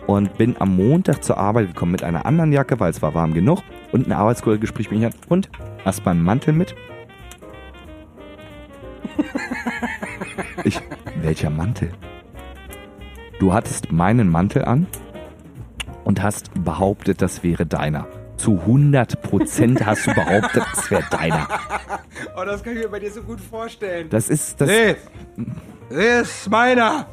und 0.06 0.36
bin 0.38 0.56
am 0.58 0.76
Montag 0.76 1.22
zur 1.22 1.38
Arbeit 1.38 1.68
gekommen 1.68 1.92
mit 1.92 2.02
einer 2.02 2.26
anderen 2.26 2.52
Jacke, 2.52 2.80
weil 2.80 2.90
es 2.90 3.00
war 3.00 3.14
warm 3.14 3.32
genug 3.32 3.60
und 3.92 4.06
ein 4.06 4.12
Arbeitskollege 4.12 4.66
spricht 4.66 4.90
mich 4.90 5.04
an 5.04 5.12
und 5.28 5.50
hast 5.84 6.04
meinen 6.04 6.22
Mantel 6.22 6.52
mit? 6.52 6.74
Ich, 10.64 10.80
welcher 11.20 11.50
Mantel? 11.50 11.92
Du 13.38 13.52
hattest 13.52 13.92
meinen 13.92 14.28
Mantel 14.28 14.64
an 14.64 14.88
und 16.04 16.22
hast 16.22 16.50
behauptet, 16.64 17.22
das 17.22 17.44
wäre 17.44 17.66
deiner. 17.66 18.06
Zu 18.38 18.60
100 18.60 19.20
Prozent 19.20 19.84
hast 19.84 20.06
du 20.06 20.14
behauptet, 20.14 20.62
das 20.74 20.90
wäre 20.90 21.04
deiner. 21.10 21.48
Oh, 22.36 22.44
das 22.44 22.62
kann 22.62 22.74
ich 22.74 22.82
mir 22.82 22.88
bei 22.88 23.00
dir 23.00 23.10
so 23.10 23.22
gut 23.22 23.40
vorstellen. 23.40 24.08
Das 24.10 24.30
ist 24.30 24.60
das. 24.60 24.68
Nee, 24.68 24.96
ist 26.20 26.48
meiner. 26.48 27.06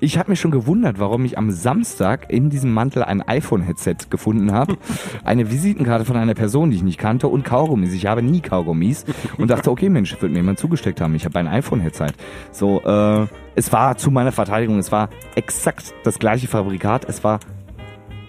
Ich 0.00 0.18
habe 0.18 0.30
mich 0.30 0.40
schon 0.40 0.50
gewundert, 0.50 1.00
warum 1.00 1.24
ich 1.24 1.38
am 1.38 1.50
Samstag 1.50 2.30
in 2.30 2.50
diesem 2.50 2.72
Mantel 2.72 3.02
ein 3.02 3.20
iPhone-Headset 3.22 3.96
gefunden 4.10 4.52
habe, 4.52 4.76
eine 5.24 5.50
Visitenkarte 5.50 6.04
von 6.04 6.16
einer 6.16 6.34
Person, 6.34 6.70
die 6.70 6.76
ich 6.76 6.82
nicht 6.82 6.98
kannte 6.98 7.26
und 7.26 7.44
Kaugummis. 7.44 7.92
Ich 7.92 8.06
habe 8.06 8.22
nie 8.22 8.40
Kaugummis 8.40 9.04
und 9.38 9.50
dachte, 9.50 9.70
okay, 9.70 9.88
Mensch, 9.88 10.12
wird 10.20 10.30
mir 10.30 10.38
jemand 10.38 10.58
zugesteckt 10.58 11.00
haben. 11.00 11.14
Ich 11.14 11.24
habe 11.24 11.38
ein 11.38 11.48
iPhone-Headset. 11.48 12.12
So, 12.52 12.80
äh, 12.82 13.26
es 13.56 13.72
war 13.72 13.96
zu 13.96 14.10
meiner 14.10 14.30
Verteidigung, 14.30 14.78
es 14.78 14.92
war 14.92 15.08
exakt 15.34 15.94
das 16.04 16.18
gleiche 16.18 16.46
Fabrikat. 16.46 17.04
Es 17.08 17.24
war 17.24 17.40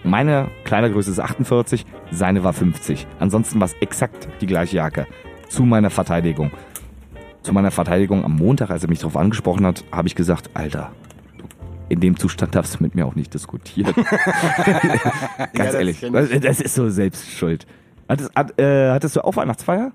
meine 0.02 0.48
Kleidergröße 0.64 1.10
ist 1.10 1.20
48, 1.20 1.84
seine 2.10 2.42
war 2.44 2.52
50. 2.52 3.06
Ansonsten 3.18 3.60
war 3.60 3.66
es 3.66 3.74
exakt 3.80 4.28
die 4.40 4.46
gleiche 4.46 4.76
Jacke. 4.76 5.06
Zu 5.48 5.64
meiner 5.64 5.90
Verteidigung. 5.90 6.50
Zu 7.42 7.52
meiner 7.52 7.70
Verteidigung 7.70 8.24
am 8.24 8.36
Montag, 8.36 8.70
als 8.70 8.82
er 8.82 8.88
mich 8.88 9.00
darauf 9.00 9.16
angesprochen 9.16 9.66
hat, 9.66 9.84
habe 9.92 10.08
ich 10.08 10.14
gesagt, 10.14 10.50
Alter, 10.54 10.92
in 11.88 12.00
dem 12.00 12.18
Zustand 12.18 12.54
darfst 12.54 12.78
du 12.78 12.82
mit 12.82 12.94
mir 12.94 13.06
auch 13.06 13.14
nicht 13.14 13.34
diskutieren. 13.34 13.94
Ganz 13.94 15.52
das 15.54 15.74
ehrlich, 15.74 16.00
das, 16.00 16.28
das 16.40 16.60
ist 16.60 16.74
so 16.74 16.88
Selbstschuld. 16.88 17.66
Hattest, 18.08 18.34
hat, 18.34 18.58
äh, 18.60 18.90
hattest 18.90 19.16
du 19.16 19.24
auch 19.24 19.36
Weihnachtsfeier? 19.36 19.92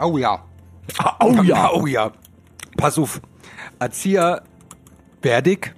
Oh 0.00 0.16
ja. 0.18 0.44
Oh 1.20 1.42
ja. 1.42 1.70
Oh 1.74 1.86
ja. 1.86 2.12
Pass 2.76 2.98
auf. 2.98 3.20
Erzieher 3.78 4.42
fertig 5.22 5.74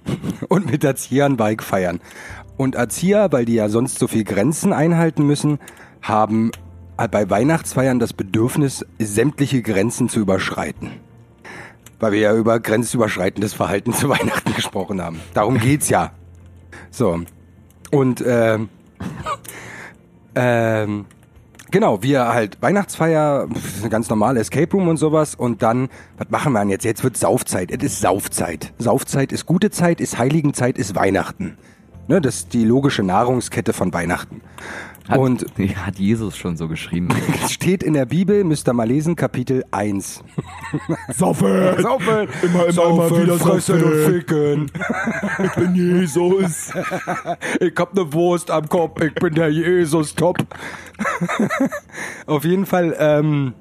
und 0.47 0.71
mit 0.71 0.83
Erziehern 0.83 1.37
Bike 1.37 1.63
feiern. 1.63 1.99
Und 2.57 2.75
Erzieher, 2.75 3.31
weil 3.31 3.45
die 3.45 3.55
ja 3.55 3.69
sonst 3.69 3.99
so 3.99 4.07
viel 4.07 4.23
Grenzen 4.23 4.73
einhalten 4.73 5.25
müssen, 5.25 5.59
haben 6.01 6.51
bei 6.95 7.29
Weihnachtsfeiern 7.29 7.99
das 7.99 8.13
Bedürfnis, 8.13 8.85
sämtliche 8.99 9.61
Grenzen 9.61 10.09
zu 10.09 10.19
überschreiten. 10.19 10.91
Weil 11.99 12.11
wir 12.11 12.19
ja 12.19 12.35
über 12.35 12.59
grenzüberschreitendes 12.59 13.53
Verhalten 13.53 13.93
zu 13.93 14.09
Weihnachten 14.09 14.53
gesprochen 14.53 15.01
haben. 15.01 15.19
Darum 15.33 15.57
geht's 15.57 15.89
ja. 15.89 16.11
So. 16.91 17.21
Und 17.91 18.23
ähm, 18.25 18.69
ähm, 20.35 21.05
Genau, 21.73 22.03
wir 22.03 22.27
halt 22.27 22.61
Weihnachtsfeier, 22.61 23.47
ganz 23.89 24.07
normal 24.07 24.37
Escape 24.37 24.71
Room 24.73 24.89
und 24.89 24.97
sowas 24.97 25.33
und 25.33 25.63
dann, 25.63 25.89
was 26.19 26.29
machen 26.29 26.53
wir 26.53 26.59
denn 26.59 26.69
jetzt? 26.69 26.85
Jetzt 26.85 27.03
wird 27.03 27.17
Saufzeit. 27.17 27.71
Es 27.71 27.81
ist 27.81 27.99
Saufzeit. 27.99 28.73
Saufzeit 28.77 29.31
ist 29.31 29.47
gute 29.47 29.71
Zeit, 29.71 29.99
ist 29.99 30.19
Heiligenzeit, 30.19 30.77
ist 30.77 30.93
Weihnachten. 30.93 31.57
Ne, 32.07 32.19
das 32.19 32.35
ist 32.35 32.53
die 32.53 32.65
logische 32.65 33.03
Nahrungskette 33.03 33.71
von 33.73 33.93
Weihnachten. 33.93 34.41
Hat, 35.07 35.17
Und 35.17 35.45
hat 35.85 35.99
Jesus 35.99 36.37
schon 36.37 36.55
so 36.55 36.67
geschrieben. 36.67 37.09
es 37.43 37.51
steht 37.53 37.83
in 37.83 37.93
der 37.93 38.05
Bibel, 38.05 38.43
müsst 38.43 38.67
ihr 38.67 38.73
mal 38.73 38.87
lesen, 38.87 39.15
Kapitel 39.15 39.63
1. 39.71 40.23
Saufen! 41.13 41.81
Saufen! 41.81 42.27
Immer, 42.41 42.67
immer, 42.67 42.85
immer 42.85 43.21
wieder 43.21 43.37
fressen 43.37 43.83
und 43.83 44.05
ficken. 44.05 44.71
Ich 45.43 45.51
bin 45.55 45.75
Jesus. 45.75 46.71
Ich 47.59 47.73
hab 47.77 47.93
ne 47.93 48.13
Wurst 48.13 48.49
am 48.49 48.67
Kopf, 48.67 49.01
ich 49.01 49.13
bin 49.15 49.33
der 49.33 49.49
Jesus, 49.49 50.15
top. 50.15 50.37
auf 52.25 52.45
jeden 52.45 52.65
Fall, 52.65 52.95
ähm, 52.97 53.53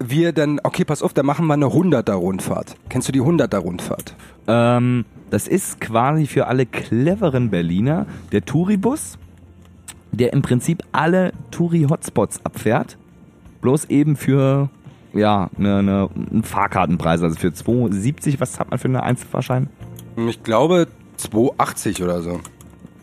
wir 0.00 0.32
dann, 0.32 0.60
okay, 0.62 0.84
pass 0.84 1.02
auf, 1.02 1.12
da 1.14 1.22
machen 1.22 1.46
wir 1.46 1.54
eine 1.54 1.66
100er 1.66 2.12
Rundfahrt. 2.12 2.76
Kennst 2.88 3.08
du 3.08 3.12
die 3.12 3.20
100er 3.22 3.58
Rundfahrt? 3.58 4.14
Ähm, 4.46 5.04
das 5.30 5.48
ist 5.48 5.80
quasi 5.80 6.26
für 6.26 6.46
alle 6.46 6.66
cleveren 6.66 7.50
Berliner 7.50 8.06
der 8.32 8.44
Touribus, 8.44 9.18
der 10.12 10.32
im 10.32 10.42
Prinzip 10.42 10.82
alle 10.92 11.32
Touri-Hotspots 11.50 12.44
abfährt. 12.44 12.96
Bloß 13.62 13.86
eben 13.86 14.16
für, 14.16 14.68
ja, 15.14 15.48
eine, 15.58 15.78
eine, 15.78 16.08
einen 16.30 16.42
Fahrkartenpreis. 16.42 17.22
Also 17.22 17.36
für 17.38 17.48
2,70, 17.48 18.40
was 18.40 18.60
hat 18.60 18.70
man 18.70 18.78
für 18.78 18.88
eine 18.88 19.02
Einzelfahrschein? 19.02 19.68
Ich 20.28 20.42
glaube 20.42 20.88
280 21.16 22.02
oder 22.02 22.20
so. 22.20 22.40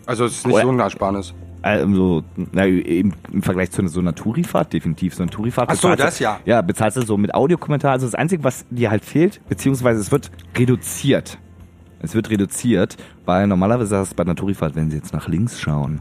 Also 0.05 0.25
es 0.25 0.37
ist 0.37 0.45
nicht 0.47 0.55
Oder- 0.55 0.63
so 0.65 0.69
ein 0.71 0.79
Ersparnis. 0.79 1.33
Also, 1.61 2.23
na, 2.51 2.65
im, 2.65 3.13
im 3.31 3.43
Vergleich 3.43 3.71
zu 3.71 3.87
so 3.87 3.99
einer 3.99 4.15
Tourifahrt, 4.15 4.73
definitiv 4.73 5.13
so 5.13 5.23
eine 5.23 5.31
Tourifahrt. 5.31 5.69
Ach 5.69 5.75
so, 5.75 5.95
das 5.95 6.19
ja. 6.19 6.39
Ja, 6.45 6.61
bezahlst 6.61 6.97
du 6.97 7.01
so 7.01 7.17
mit 7.17 7.35
Audiokommentar. 7.35 7.91
Also 7.91 8.07
das 8.07 8.15
Einzige, 8.15 8.43
was 8.43 8.65
dir 8.69 8.89
halt 8.89 9.05
fehlt, 9.05 9.41
beziehungsweise 9.47 9.99
es 9.99 10.11
wird 10.11 10.31
reduziert. 10.57 11.37
Es 11.99 12.15
wird 12.15 12.31
reduziert, 12.31 12.97
weil 13.25 13.45
normalerweise 13.45 13.97
hast 13.97 14.13
du 14.13 14.15
bei 14.15 14.23
einer 14.23 14.35
Tourifahrt, 14.35 14.75
wenn 14.75 14.89
Sie 14.89 14.97
jetzt 14.97 15.13
nach 15.13 15.27
links 15.27 15.59
schauen, 15.59 15.99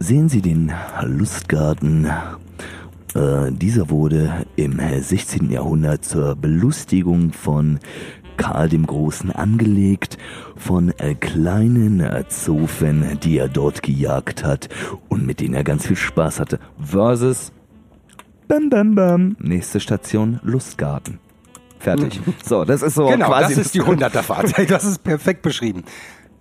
sehen 0.00 0.28
Sie 0.28 0.42
den 0.42 0.72
Lustgarten. 1.02 2.06
Äh, 3.14 3.52
dieser 3.52 3.90
wurde 3.90 4.44
im 4.56 4.80
16. 4.80 5.50
Jahrhundert 5.50 6.04
zur 6.04 6.34
Belustigung 6.34 7.32
von 7.32 7.78
Karl 8.36 8.68
dem 8.68 8.86
Großen 8.86 9.30
angelegt, 9.30 10.18
von 10.56 10.90
äh, 10.98 11.14
kleinen 11.14 12.00
äh, 12.00 12.24
Zofen, 12.28 13.18
die 13.22 13.38
er 13.38 13.48
dort 13.48 13.82
gejagt 13.82 14.44
hat 14.44 14.68
und 15.08 15.26
mit 15.26 15.40
denen 15.40 15.54
er 15.54 15.64
ganz 15.64 15.86
viel 15.86 15.96
Spaß 15.96 16.40
hatte, 16.40 16.58
versus 16.78 17.52
Bam 18.48 18.68
Bam 18.68 18.94
Bam, 18.94 19.36
nächste 19.38 19.80
Station 19.80 20.40
Lustgarten. 20.42 21.18
Fertig. 21.78 22.20
So, 22.44 22.64
das 22.64 22.82
ist 22.82 22.94
so 22.94 23.06
Genau, 23.06 23.26
quasi 23.26 23.54
das 23.54 23.66
ist 23.66 23.74
die 23.74 23.82
100er 23.82 24.22
Fahrt. 24.22 24.52
Das 24.68 24.84
ist 24.84 25.04
perfekt 25.04 25.42
beschrieben. 25.42 25.84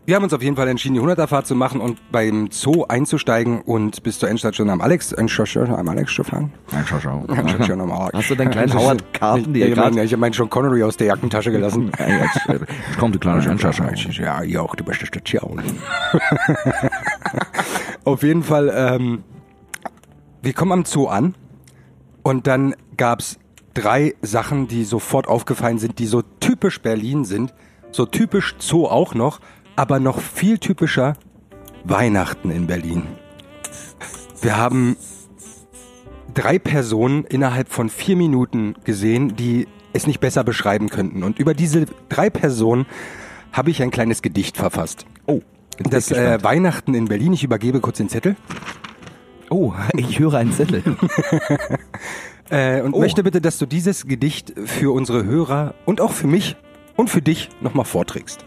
Wir 0.05 0.17
haben 0.17 0.23
uns 0.23 0.33
auf 0.33 0.41
jeden 0.43 0.57
Fall 0.57 0.67
entschieden, 0.67 0.95
die 0.95 0.99
100er 0.99 1.27
Fahrt 1.27 1.47
zu 1.47 1.55
machen 1.55 1.79
und 1.79 2.11
beim 2.11 2.49
Zoo 2.51 2.83
einzusteigen 2.83 3.61
und 3.61 4.03
bis 4.03 4.19
zur 4.19 4.27
Endstation 4.27 4.69
am 4.69 4.81
Alex, 4.81 5.13
am 5.13 5.89
Alex 5.89 6.13
zu 6.13 6.25
fahren. 6.25 6.51
Hast 6.69 8.29
du 8.29 8.35
deinen 8.35 8.51
kleinen 8.51 8.73
Howard-Karten, 8.73 9.53
die 9.53 9.61
ja, 9.61 9.67
ihr 9.67 9.71
ich 9.71 9.77
gerade... 9.77 10.03
ich 10.03 10.17
meine 10.17 10.33
schon 10.33 10.49
Connery 10.49 10.83
aus 10.83 10.97
der 10.97 11.07
Jackentasche 11.07 11.53
gelassen. 11.53 11.89
Ich 12.91 12.97
komme, 12.97 13.13
du 13.13 13.19
kleine 13.19 13.45
Endstation. 13.45 14.11
Ja, 14.11 14.41
hier 14.41 14.61
auch 14.61 14.75
die 14.75 14.83
beste 14.83 15.05
Station. 15.05 15.61
Auf 18.03 18.23
jeden 18.23 18.43
Fall, 18.43 18.73
ähm, 18.75 19.23
wir 20.41 20.51
kommen 20.51 20.73
am 20.73 20.83
Zoo 20.83 21.07
an 21.07 21.35
und 22.23 22.45
dann 22.45 22.75
gab's 22.97 23.39
drei 23.73 24.15
Sachen, 24.21 24.67
die 24.67 24.83
sofort 24.83 25.29
aufgefallen 25.29 25.79
sind, 25.79 25.99
die 25.99 26.07
so 26.07 26.23
typisch 26.41 26.81
Berlin 26.81 27.23
sind, 27.23 27.53
so 27.91 28.05
typisch 28.05 28.55
Zoo 28.59 28.85
auch 28.87 29.13
noch, 29.13 29.39
aber 29.75 29.99
noch 29.99 30.19
viel 30.19 30.57
typischer 30.57 31.15
Weihnachten 31.83 32.49
in 32.49 32.67
Berlin. 32.67 33.03
Wir 34.41 34.57
haben 34.57 34.97
drei 36.33 36.59
Personen 36.59 37.23
innerhalb 37.25 37.69
von 37.69 37.89
vier 37.89 38.15
Minuten 38.15 38.75
gesehen, 38.83 39.35
die 39.35 39.67
es 39.93 40.07
nicht 40.07 40.19
besser 40.19 40.43
beschreiben 40.43 40.89
könnten. 40.89 41.23
Und 41.23 41.39
über 41.39 41.53
diese 41.53 41.85
drei 42.09 42.29
Personen 42.29 42.85
habe 43.51 43.69
ich 43.69 43.81
ein 43.83 43.91
kleines 43.91 44.21
Gedicht 44.21 44.57
verfasst. 44.57 45.05
Oh, 45.27 45.41
Das 45.77 46.11
äh. 46.11 46.43
Weihnachten 46.43 46.93
in 46.95 47.05
Berlin. 47.05 47.33
Ich 47.33 47.43
übergebe 47.43 47.79
kurz 47.79 47.97
den 47.97 48.09
Zettel 48.09 48.35
oh, 49.49 49.73
ich 49.97 50.17
höre 50.19 50.33
einen 50.35 50.51
Zettel. 50.51 50.81
äh, 52.49 52.81
und 52.81 52.93
Oh. 52.93 52.99
möchte 52.99 53.23
bitte, 53.23 53.39
dass 53.39 53.59
du 53.59 53.65
dieses 53.67 54.07
Gedicht 54.07 54.53
für 54.65 54.91
unsere 54.93 55.25
Hörer 55.25 55.75
und 55.85 56.01
auch 56.01 56.11
für 56.11 56.27
mich 56.27 56.55
und 56.95 57.09
für 57.11 57.21
dich 57.21 57.49
nochmal 57.61 57.85
vorträgst. 57.85 58.43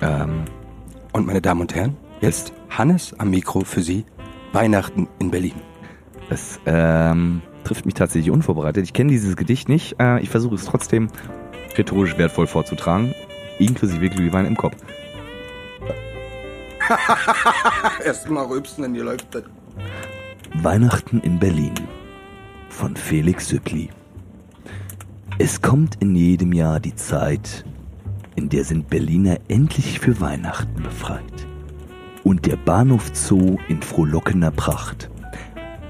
ähm, 0.00 0.44
Und 1.16 1.26
meine 1.26 1.40
Damen 1.40 1.62
und 1.62 1.74
Herren, 1.74 1.96
jetzt 2.20 2.52
Hannes 2.68 3.18
am 3.18 3.30
Mikro 3.30 3.60
für 3.60 3.80
Sie. 3.80 4.04
Weihnachten 4.52 5.08
in 5.18 5.30
Berlin. 5.30 5.54
es 6.28 6.60
ähm, 6.66 7.40
trifft 7.64 7.86
mich 7.86 7.94
tatsächlich 7.94 8.30
unvorbereitet. 8.30 8.84
Ich 8.84 8.92
kenne 8.92 9.12
dieses 9.12 9.34
Gedicht 9.34 9.70
nicht. 9.70 9.98
Äh, 9.98 10.20
ich 10.20 10.28
versuche 10.28 10.56
es 10.56 10.66
trotzdem 10.66 11.08
rhetorisch 11.78 12.18
wertvoll 12.18 12.46
vorzutragen, 12.46 13.14
inklusive 13.58 14.10
Glühwein 14.10 14.44
im 14.44 14.58
Kopf. 14.58 14.76
Erstmal 18.04 18.44
rülpsen, 18.44 18.82
denn 18.82 18.92
hier 18.92 19.04
läuft 19.04 19.34
das. 19.34 19.44
Weihnachten 20.62 21.20
in 21.20 21.38
Berlin 21.38 21.72
von 22.68 22.94
Felix 22.94 23.48
Süppli. 23.48 23.88
Es 25.38 25.62
kommt 25.62 25.94
in 26.02 26.14
jedem 26.14 26.52
Jahr 26.52 26.78
die 26.78 26.94
Zeit, 26.94 27.64
in 28.36 28.50
der 28.50 28.64
sind 28.64 28.88
Berliner 28.88 29.38
endlich 29.48 29.98
für 29.98 30.20
Weihnachten 30.20 30.82
befreit. 30.82 31.46
Und 32.22 32.46
der 32.46 32.56
Bahnhof 32.56 33.10
Zoo 33.14 33.56
in 33.68 33.82
frohlockender 33.82 34.50
Pracht 34.50 35.10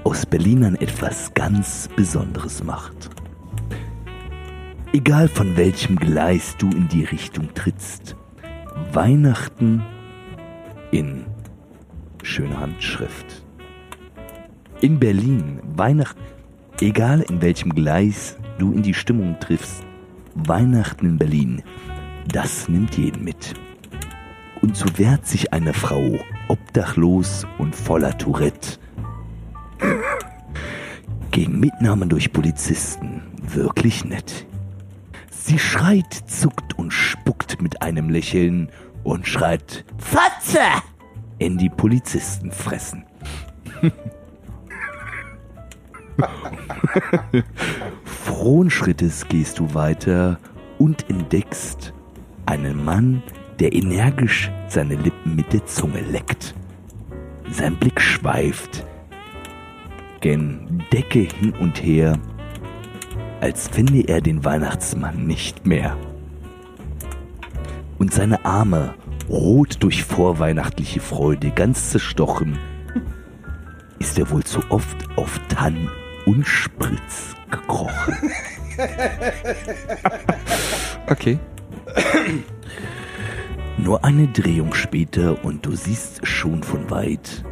aus 0.03 0.25
Berlinern 0.25 0.75
etwas 0.75 1.33
ganz 1.33 1.89
Besonderes 1.95 2.63
macht. 2.63 3.09
Egal 4.93 5.27
von 5.27 5.57
welchem 5.57 5.97
Gleis 5.97 6.55
du 6.57 6.69
in 6.69 6.87
die 6.87 7.03
Richtung 7.03 7.53
trittst, 7.53 8.15
Weihnachten 8.93 9.83
in 10.91 11.25
schöner 12.23 12.61
Handschrift. 12.61 13.43
In 14.79 14.97
Berlin, 14.97 15.59
Weihnachten, 15.75 16.21
egal 16.79 17.21
in 17.21 17.41
welchem 17.41 17.75
Gleis 17.75 18.37
du 18.59 18.71
in 18.71 18.83
die 18.83 18.93
Stimmung 18.93 19.37
triffst, 19.41 19.83
Weihnachten 20.35 21.05
in 21.05 21.17
Berlin, 21.17 21.63
das 22.31 22.67
nimmt 22.67 22.97
jeden 22.97 23.23
mit. 23.23 23.53
Und 24.61 24.75
so 24.75 24.85
wehrt 24.97 25.25
sich 25.27 25.53
eine 25.53 25.73
Frau, 25.73 26.19
obdachlos 26.47 27.45
und 27.57 27.75
voller 27.75 28.17
Tourette, 28.17 28.79
gegen 31.31 31.59
Mitnahmen 31.59 32.09
durch 32.09 32.33
Polizisten 32.33 33.21
wirklich 33.41 34.03
nett. 34.05 34.47
Sie 35.29 35.59
schreit, 35.59 36.11
zuckt 36.13 36.77
und 36.77 36.91
spuckt 36.91 37.61
mit 37.61 37.81
einem 37.81 38.09
Lächeln 38.09 38.69
und 39.03 39.27
schreit 39.27 39.85
Fotze 39.97 40.59
in 41.37 41.57
die 41.57 41.69
Polizistenfressen. 41.69 43.05
Frohen 48.03 48.69
Schrittes 48.71 49.27
gehst 49.27 49.59
du 49.59 49.73
weiter 49.73 50.39
und 50.79 51.09
entdeckst 51.09 51.93
einen 52.47 52.83
Mann, 52.83 53.21
der 53.59 53.73
energisch 53.73 54.51
seine 54.67 54.95
Lippen 54.95 55.35
mit 55.35 55.53
der 55.53 55.65
Zunge 55.65 56.01
leckt. 56.01 56.55
Sein 57.51 57.75
Blick 57.75 58.01
schweift 58.01 58.85
gen 60.21 60.83
Decke 60.91 61.19
hin 61.19 61.53
und 61.59 61.81
her, 61.83 62.17
als 63.39 63.67
finde 63.67 64.01
er 64.07 64.21
den 64.21 64.43
Weihnachtsmann 64.43 65.27
nicht 65.27 65.65
mehr. 65.65 65.95
Und 67.99 68.13
seine 68.13 68.43
Arme, 68.45 68.95
rot 69.29 69.77
durch 69.79 70.03
vorweihnachtliche 70.03 70.99
Freude, 70.99 71.51
ganz 71.51 71.91
zerstochen, 71.91 72.57
ist 73.99 74.17
er 74.17 74.29
wohl 74.29 74.43
zu 74.43 74.61
oft 74.69 74.97
auf 75.17 75.39
Tann 75.49 75.89
und 76.25 76.45
Spritz 76.47 77.35
gekrochen. 77.49 78.15
Okay. 81.09 81.39
Nur 83.77 84.03
eine 84.03 84.27
Drehung 84.27 84.73
später 84.73 85.43
und 85.43 85.65
du 85.65 85.75
siehst 85.75 86.25
schon 86.25 86.63
von 86.63 86.89
weit, 86.89 87.43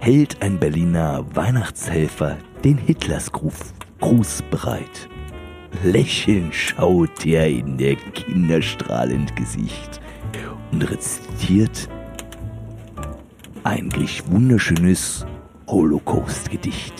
hält 0.00 0.42
ein 0.42 0.58
Berliner 0.58 1.24
Weihnachtshelfer 1.34 2.36
den 2.64 2.78
Hitlers-Gruß 2.78 3.74
Gruß 4.00 4.42
bereit. 4.50 5.08
Lächelnd 5.82 6.54
schaut 6.54 7.24
er 7.24 7.48
in 7.48 7.76
der 7.78 7.96
kinderstrahlend 7.96 9.34
Gesicht 9.36 10.00
und 10.72 10.82
rezitiert 10.90 11.88
eigentlich 13.64 14.22
wunderschönes 14.30 15.26
Holocaust-Gedicht. 15.66 16.94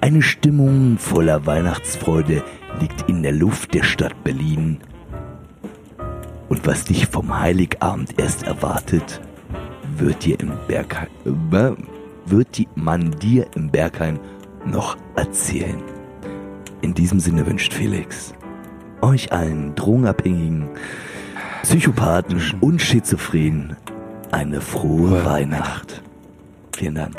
Eine 0.00 0.22
Stimmung 0.22 0.98
voller 0.98 1.44
Weihnachtsfreude 1.46 2.42
liegt 2.82 3.08
in 3.08 3.22
der 3.22 3.32
Luft 3.32 3.74
der 3.74 3.84
Stadt 3.84 4.24
Berlin. 4.24 4.78
Und 6.48 6.66
was 6.66 6.84
dich 6.84 7.06
vom 7.06 7.38
Heiligabend 7.38 8.20
erst 8.20 8.42
erwartet, 8.42 9.20
wird 9.96 10.24
dir 10.24 10.38
im 10.40 10.52
Bergheim, 10.66 11.08
äh, 11.24 11.70
wird 12.26 12.58
die 12.58 12.68
man 12.74 13.12
dir 13.12 13.46
im 13.54 13.70
Bergheim 13.70 14.18
noch 14.66 14.96
erzählen. 15.14 15.80
In 16.80 16.92
diesem 16.92 17.20
Sinne 17.20 17.46
wünscht 17.46 17.72
Felix 17.72 18.34
euch 19.00 19.32
allen 19.32 19.74
Drogenabhängigen, 19.76 20.68
Psychopathen 21.62 22.40
und 22.60 22.82
Schizophrenen 22.82 23.76
eine 24.32 24.60
frohe 24.60 25.24
Weihnacht. 25.24 26.02
Vielen 26.76 26.96
Dank. 26.96 27.16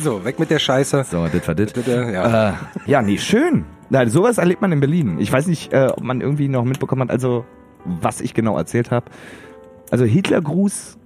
So, 0.00 0.24
weg 0.24 0.38
mit 0.38 0.50
der 0.50 0.58
Scheiße. 0.58 1.04
So, 1.08 1.26
das 1.28 1.46
war 1.46 1.54
das. 1.54 1.72
Bitte, 1.72 2.10
ja. 2.12 2.50
Äh, 2.50 2.54
ja, 2.86 3.02
nee, 3.02 3.18
schön. 3.18 3.64
Na, 3.94 4.08
sowas 4.08 4.38
erlebt 4.38 4.60
man 4.60 4.72
in 4.72 4.80
Berlin. 4.80 5.20
Ich 5.20 5.30
weiß 5.30 5.46
nicht, 5.46 5.72
äh, 5.72 5.86
ob 5.86 6.02
man 6.02 6.20
irgendwie 6.20 6.48
noch 6.48 6.64
mitbekommen 6.64 7.02
hat, 7.02 7.12
also 7.12 7.44
was 7.84 8.20
ich 8.20 8.34
genau 8.34 8.58
erzählt 8.58 8.90
habe. 8.90 9.08
Also 9.92 10.04
Hitlergruß, 10.04 10.98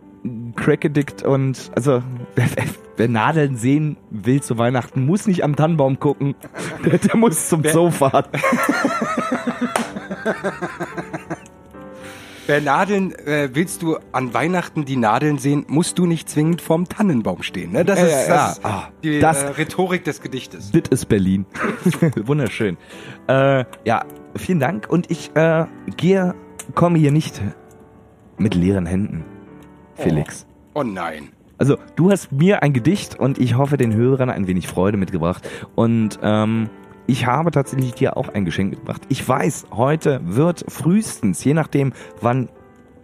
Crackedict 0.57 1.23
und 1.23 1.71
also 1.77 2.03
wer, 2.35 2.47
wer, 2.97 3.09
Nadeln 3.09 3.59
sehen 3.59 3.99
will 4.09 4.41
zu 4.41 4.57
Weihnachten, 4.57 5.05
muss 5.05 5.27
nicht 5.27 5.45
am 5.45 5.55
Tannenbaum 5.55 6.01
gucken. 6.01 6.35
Der, 6.83 6.97
der 6.97 7.17
muss 7.17 7.51
zum 7.51 7.63
Zoo 7.63 7.91
fahren. 7.91 8.25
Wer 12.49 12.63
Nadeln, 12.63 13.13
äh, 13.27 13.51
willst 13.53 13.83
du 13.83 13.99
an 14.11 14.33
Weihnachten 14.33 14.87
die 14.87 14.97
Nadeln 14.97 15.37
sehen, 15.37 15.67
musst 15.69 15.99
du 15.99 16.07
nicht 16.07 16.31
zwingend 16.31 16.63
vorm 16.63 16.89
Tannenbaum 16.89 17.43
stehen. 17.43 17.73
Ne? 17.73 17.85
Das 17.85 17.99
Ja, 17.99 18.07
ist 18.07 18.29
ja, 18.29 18.35
das, 18.47 18.65
Ah, 18.65 18.89
die 19.05 19.21
das- 19.21 19.43
äh, 19.43 19.49
Rhetorik 19.49 20.03
des 20.05 20.23
Gedichtes. 20.23 20.71
Das 20.71 20.89
ist 20.91 21.11
Berlin. 21.11 21.45
Wunderschön. 22.25 22.79
Äh, 23.27 23.67
ja, 23.85 24.03
vielen 24.35 24.61
Dank. 24.61 24.89
Und 24.89 25.11
ich 25.11 25.31
äh, 25.37 25.67
gehe, 25.99 26.35
komme 26.75 26.99
hier 26.99 27.13
nicht 27.13 27.39
mit 28.39 28.55
leeren 28.55 28.87
Händen, 28.87 29.27
Felix. 29.97 30.47
Oh 30.73 30.83
nein. 30.83 31.29
Also, 31.59 31.77
du 31.97 32.11
hast 32.11 32.33
mir 32.33 32.63
ein 32.63 32.73
Gedicht 32.73 33.19
und 33.21 33.37
ich 33.39 33.59
hoffe 33.59 33.77
den 33.77 33.93
Hörern 33.93 34.31
ein 34.31 34.47
wenig 34.47 34.69
Freude 34.69 34.97
mitgebracht. 34.97 35.47
Und 35.75 36.19
ähm, 36.23 36.71
ich 37.09 37.27
habe 37.27 37.51
tatsächlich 37.51 37.95
dir 37.95 38.17
auch 38.17 38.29
ein 38.29 38.45
Geschenk 38.45 38.71
mitgebracht. 38.71 39.03
Ich 39.09 39.27
weiß, 39.27 39.69
heute 39.73 40.21
wird 40.23 40.65
frühestens, 40.69 41.43
je 41.43 41.55
nachdem, 41.55 41.95
wann 42.21 42.51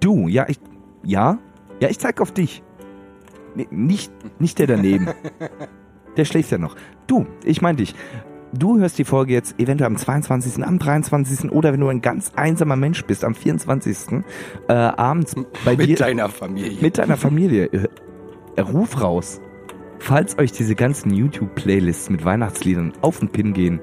du, 0.00 0.28
ja, 0.28 0.44
ich, 0.46 0.60
ja, 1.02 1.38
ja, 1.80 1.88
ich 1.88 1.98
zeig 1.98 2.20
auf 2.20 2.30
dich. 2.30 2.62
Nee, 3.54 3.66
nicht, 3.70 4.12
nicht 4.38 4.58
der 4.58 4.66
daneben. 4.66 5.08
Der 6.16 6.24
schläft 6.24 6.52
ja 6.52 6.58
noch. 6.58 6.76
Du, 7.08 7.26
ich 7.42 7.60
meine 7.60 7.78
dich. 7.78 7.92
Du 8.52 8.78
hörst 8.78 8.98
die 8.98 9.04
Folge 9.04 9.32
jetzt 9.32 9.58
eventuell 9.58 9.88
am 9.88 9.96
22., 9.96 10.62
am 10.62 10.78
23. 10.78 11.50
oder 11.50 11.72
wenn 11.72 11.80
du 11.80 11.88
ein 11.88 12.02
ganz 12.02 12.30
einsamer 12.36 12.76
Mensch 12.76 13.04
bist, 13.04 13.24
am 13.24 13.34
24. 13.34 14.22
Äh, 14.68 14.72
abends 14.72 15.34
bei 15.64 15.74
dir 15.74 15.88
Mit 15.88 16.00
deiner 16.00 16.28
Familie. 16.28 16.80
mit 16.80 16.98
deiner 16.98 17.16
Familie. 17.16 17.64
Äh, 18.54 18.60
Ruf 18.60 19.00
raus. 19.02 19.40
Falls 19.98 20.38
euch 20.38 20.52
diese 20.52 20.76
ganzen 20.76 21.12
YouTube-Playlists 21.12 22.10
mit 22.10 22.24
Weihnachtsliedern 22.24 22.92
auf 23.00 23.18
den 23.18 23.30
Pin 23.30 23.54
gehen, 23.54 23.80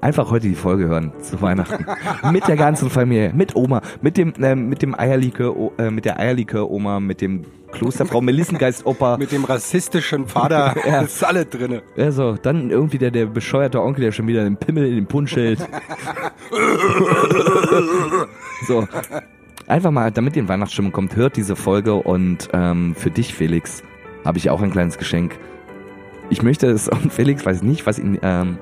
einfach 0.00 0.30
heute 0.30 0.48
die 0.48 0.54
Folge 0.54 0.88
hören 0.88 1.12
zu 1.20 1.40
Weihnachten. 1.40 1.84
mit 2.32 2.46
der 2.46 2.56
ganzen 2.56 2.90
Familie, 2.90 3.32
mit 3.34 3.56
Oma, 3.56 3.80
mit 4.00 4.16
dem, 4.16 4.32
äh, 4.40 4.54
mit 4.54 4.82
dem 4.82 4.98
Eierlikör, 4.98 5.72
äh, 5.78 5.90
mit 5.90 6.04
der 6.04 6.18
Eierlikör-Oma, 6.18 7.00
mit 7.00 7.20
dem 7.20 7.44
Klosterfrau 7.72 8.22
Melissengeist-Opa. 8.22 9.16
Mit 9.18 9.30
dem 9.30 9.44
rassistischen 9.44 10.26
Vater 10.26 10.74
Ja. 10.86 11.02
ist 11.02 11.22
alle 11.22 11.44
drinne. 11.44 11.82
Also, 11.98 12.36
dann 12.40 12.70
irgendwie 12.70 12.96
der, 12.96 13.10
der 13.10 13.26
bescheuerte 13.26 13.82
Onkel, 13.82 14.04
der 14.04 14.12
schon 14.12 14.26
wieder 14.26 14.42
den 14.44 14.56
Pimmel 14.56 14.86
in 14.86 14.94
den 14.94 15.06
Punsch 15.06 15.36
hält. 15.36 15.58
so. 18.66 18.86
Einfach 19.66 19.90
mal, 19.90 20.10
damit 20.10 20.34
ihr 20.36 20.42
in 20.42 20.48
Weihnachtsstimmung 20.48 20.92
kommt, 20.92 21.14
hört 21.14 21.36
diese 21.36 21.56
Folge 21.56 21.94
und 21.94 22.48
ähm, 22.54 22.94
für 22.96 23.10
dich, 23.10 23.34
Felix, 23.34 23.82
habe 24.24 24.38
ich 24.38 24.48
auch 24.48 24.62
ein 24.62 24.70
kleines 24.70 24.96
Geschenk. 24.96 25.36
Ich 26.30 26.42
möchte 26.42 26.68
es, 26.68 26.88
und 26.88 27.12
Felix 27.12 27.44
weiß 27.44 27.62
nicht, 27.62 27.86
was 27.86 27.98
ihm, 27.98 28.18
ähm, 28.22 28.56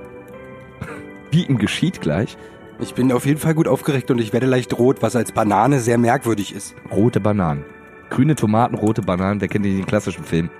wie 1.30 1.44
ihm 1.44 1.58
geschieht 1.58 2.00
gleich. 2.00 2.36
Ich 2.78 2.94
bin 2.94 3.10
auf 3.12 3.24
jeden 3.24 3.38
Fall 3.40 3.54
gut 3.54 3.68
aufgeregt 3.68 4.10
und 4.10 4.20
ich 4.20 4.32
werde 4.32 4.46
leicht 4.46 4.78
rot, 4.78 5.00
was 5.00 5.16
als 5.16 5.32
Banane 5.32 5.80
sehr 5.80 5.96
merkwürdig 5.98 6.54
ist. 6.54 6.74
Rote 6.90 7.20
Bananen. 7.20 7.64
Grüne 8.10 8.34
Tomaten, 8.34 8.74
rote 8.76 9.02
Bananen, 9.02 9.40
wer 9.40 9.48
kennt 9.48 9.64
den 9.64 9.86
klassischen 9.86 10.24
Film? 10.24 10.50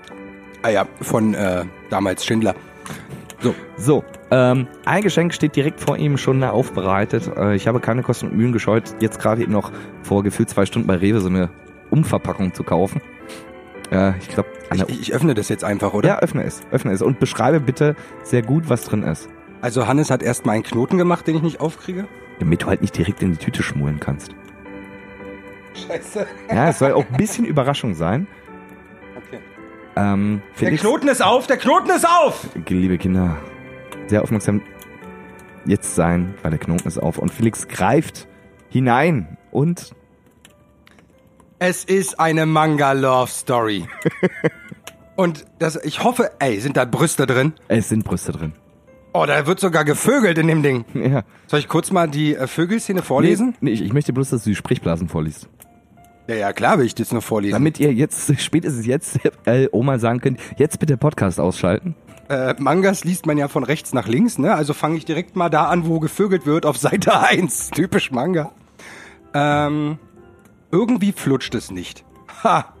Ah 0.63 0.69
ja, 0.69 0.87
von 1.01 1.33
äh, 1.33 1.65
damals 1.89 2.25
Schindler. 2.25 2.55
So, 3.39 3.53
So, 3.77 4.03
ähm, 4.31 4.67
ein 4.85 5.03
Geschenk 5.03 5.33
steht 5.33 5.55
direkt 5.55 5.79
vor 5.79 5.97
ihm 5.97 6.17
schon 6.17 6.43
aufbereitet. 6.43 7.31
Äh, 7.37 7.55
ich 7.55 7.67
habe 7.67 7.79
keine 7.79 8.01
Kosten 8.01 8.27
und 8.27 8.35
Mühen 8.35 8.51
gescheut, 8.51 8.95
jetzt 8.99 9.19
gerade 9.19 9.43
eben 9.43 9.51
noch 9.51 9.71
vor 10.01 10.23
gefühlt 10.23 10.49
zwei 10.49 10.65
Stunden 10.65 10.87
bei 10.87 10.95
Rewe 10.95 11.21
so 11.21 11.29
eine 11.29 11.51
Umverpackung 11.91 12.53
zu 12.55 12.63
kaufen. 12.63 12.99
Äh, 13.91 14.17
ich 14.17 14.29
glaube, 14.29 14.49
ich, 14.73 15.01
ich 15.01 15.13
öffne 15.13 15.35
das 15.35 15.49
jetzt 15.49 15.63
einfach, 15.63 15.93
oder? 15.93 16.09
ja, 16.09 16.19
öffne 16.19 16.43
es, 16.43 16.61
öffne 16.71 16.91
es 16.91 17.03
und 17.03 17.19
beschreibe 17.19 17.59
bitte 17.59 17.95
sehr 18.23 18.41
gut, 18.41 18.69
was 18.69 18.83
drin 18.83 19.03
ist. 19.03 19.29
Also 19.61 19.87
Hannes 19.87 20.11
hat 20.11 20.21
erstmal 20.23 20.55
einen 20.55 20.63
Knoten 20.63 20.97
gemacht, 20.97 21.27
den 21.27 21.35
ich 21.37 21.41
nicht 21.41 21.59
aufkriege. 21.59 22.07
Damit 22.39 22.61
du 22.61 22.67
halt 22.67 22.81
nicht 22.81 22.95
direkt 22.97 23.21
in 23.23 23.31
die 23.31 23.37
Tüte 23.37 23.63
schmulen 23.63 23.99
kannst. 23.99 24.35
Scheiße. 25.87 26.25
Ja, 26.49 26.69
es 26.69 26.79
soll 26.79 26.93
auch 26.93 27.05
ein 27.09 27.17
bisschen 27.17 27.45
Überraschung 27.45 27.95
sein. 27.95 28.27
Okay. 29.15 29.39
Ähm, 29.95 30.41
Der 30.51 30.67
Felix, 30.67 30.81
Knoten 30.81 31.07
ist 31.07 31.23
auf, 31.23 31.47
der 31.47 31.57
Knoten 31.57 31.89
ist 31.89 32.07
auf! 32.07 32.47
liebe 32.67 32.97
Kinder, 32.97 33.37
sehr 34.07 34.21
aufmerksam 34.21 34.61
jetzt 35.65 35.95
sein, 35.95 36.33
weil 36.43 36.51
der 36.51 36.59
Knoten 36.59 36.87
ist 36.87 36.97
auf. 36.97 37.17
Und 37.17 37.31
Felix 37.33 37.67
greift 37.67 38.27
hinein 38.69 39.37
und 39.51 39.91
Es 41.59 41.83
ist 41.83 42.19
eine 42.19 42.45
Manga-Love-Story. 42.45 43.87
Und 45.15 45.45
das, 45.57 45.83
ich 45.83 46.03
hoffe, 46.03 46.29
ey, 46.37 46.59
sind 46.59 46.77
da 46.77 46.85
Brüste 46.85 47.25
drin? 47.25 47.53
es 47.69 47.89
sind 47.89 48.03
Brüste 48.03 48.31
drin. 48.31 48.53
Oh, 49.19 49.25
da 49.25 49.47
wird 49.47 49.59
sogar 49.59 49.83
gevögelt 49.83 50.37
in 50.37 50.45
dem 50.47 50.61
Ding. 50.61 50.85
Ja. 50.93 51.23
Soll 51.47 51.59
ich 51.59 51.67
kurz 51.67 51.91
mal 51.91 52.07
die 52.07 52.35
äh, 52.35 52.45
Vögelszene 52.45 53.01
vorlesen? 53.01 53.55
Nee, 53.61 53.71
ich, 53.71 53.81
ich 53.81 53.93
möchte 53.93 54.13
bloß, 54.13 54.29
dass 54.29 54.43
du 54.43 54.49
die 54.51 54.55
Sprechblasen 54.55 55.09
vorliest. 55.09 55.47
Ja, 56.27 56.35
ja, 56.35 56.53
klar 56.53 56.77
will 56.77 56.85
ich 56.85 56.93
das 56.93 57.11
nur 57.11 57.21
vorlesen. 57.21 57.53
Damit 57.53 57.79
ihr 57.79 57.93
jetzt, 57.93 58.31
spätestens 58.41 58.85
jetzt, 58.85 59.19
äh, 59.45 59.69
Oma 59.71 59.97
sagen 59.97 60.19
könnt, 60.19 60.39
jetzt 60.57 60.79
bitte 60.79 60.97
Podcast 60.97 61.39
ausschalten. 61.39 61.95
Äh, 62.29 62.55
Mangas 62.59 63.05
liest 63.05 63.25
man 63.25 63.37
ja 63.37 63.47
von 63.47 63.63
rechts 63.63 63.91
nach 63.93 64.07
links, 64.07 64.37
ne? 64.37 64.53
Also 64.53 64.73
fange 64.73 64.97
ich 64.97 65.05
direkt 65.05 65.35
mal 65.35 65.49
da 65.49 65.65
an, 65.67 65.87
wo 65.87 65.99
gevögelt 65.99 66.45
wird, 66.45 66.67
auf 66.67 66.77
Seite 66.77 67.19
1. 67.19 67.71
Typisch 67.71 68.11
Manga. 68.11 68.51
Ähm, 69.33 69.97
irgendwie 70.71 71.11
flutscht 71.11 71.55
es 71.55 71.71
nicht. 71.71 72.05
Ha! 72.43 72.73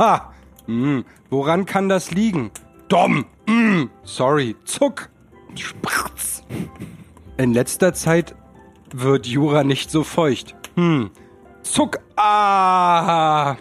Ha! 0.00 0.32
Hm, 0.66 1.04
woran 1.30 1.66
kann 1.66 1.88
das 1.88 2.10
liegen? 2.10 2.50
Dumm! 2.88 3.26
Hm, 3.46 3.90
sorry. 4.02 4.56
Zuck! 4.64 5.10
In 7.36 7.52
letzter 7.52 7.94
Zeit 7.94 8.34
wird 8.92 9.26
Jura 9.26 9.64
nicht 9.64 9.90
so 9.90 10.04
feucht. 10.04 10.54
Hm. 10.76 11.10
Zuck! 11.62 11.98
Ah! 12.16 13.56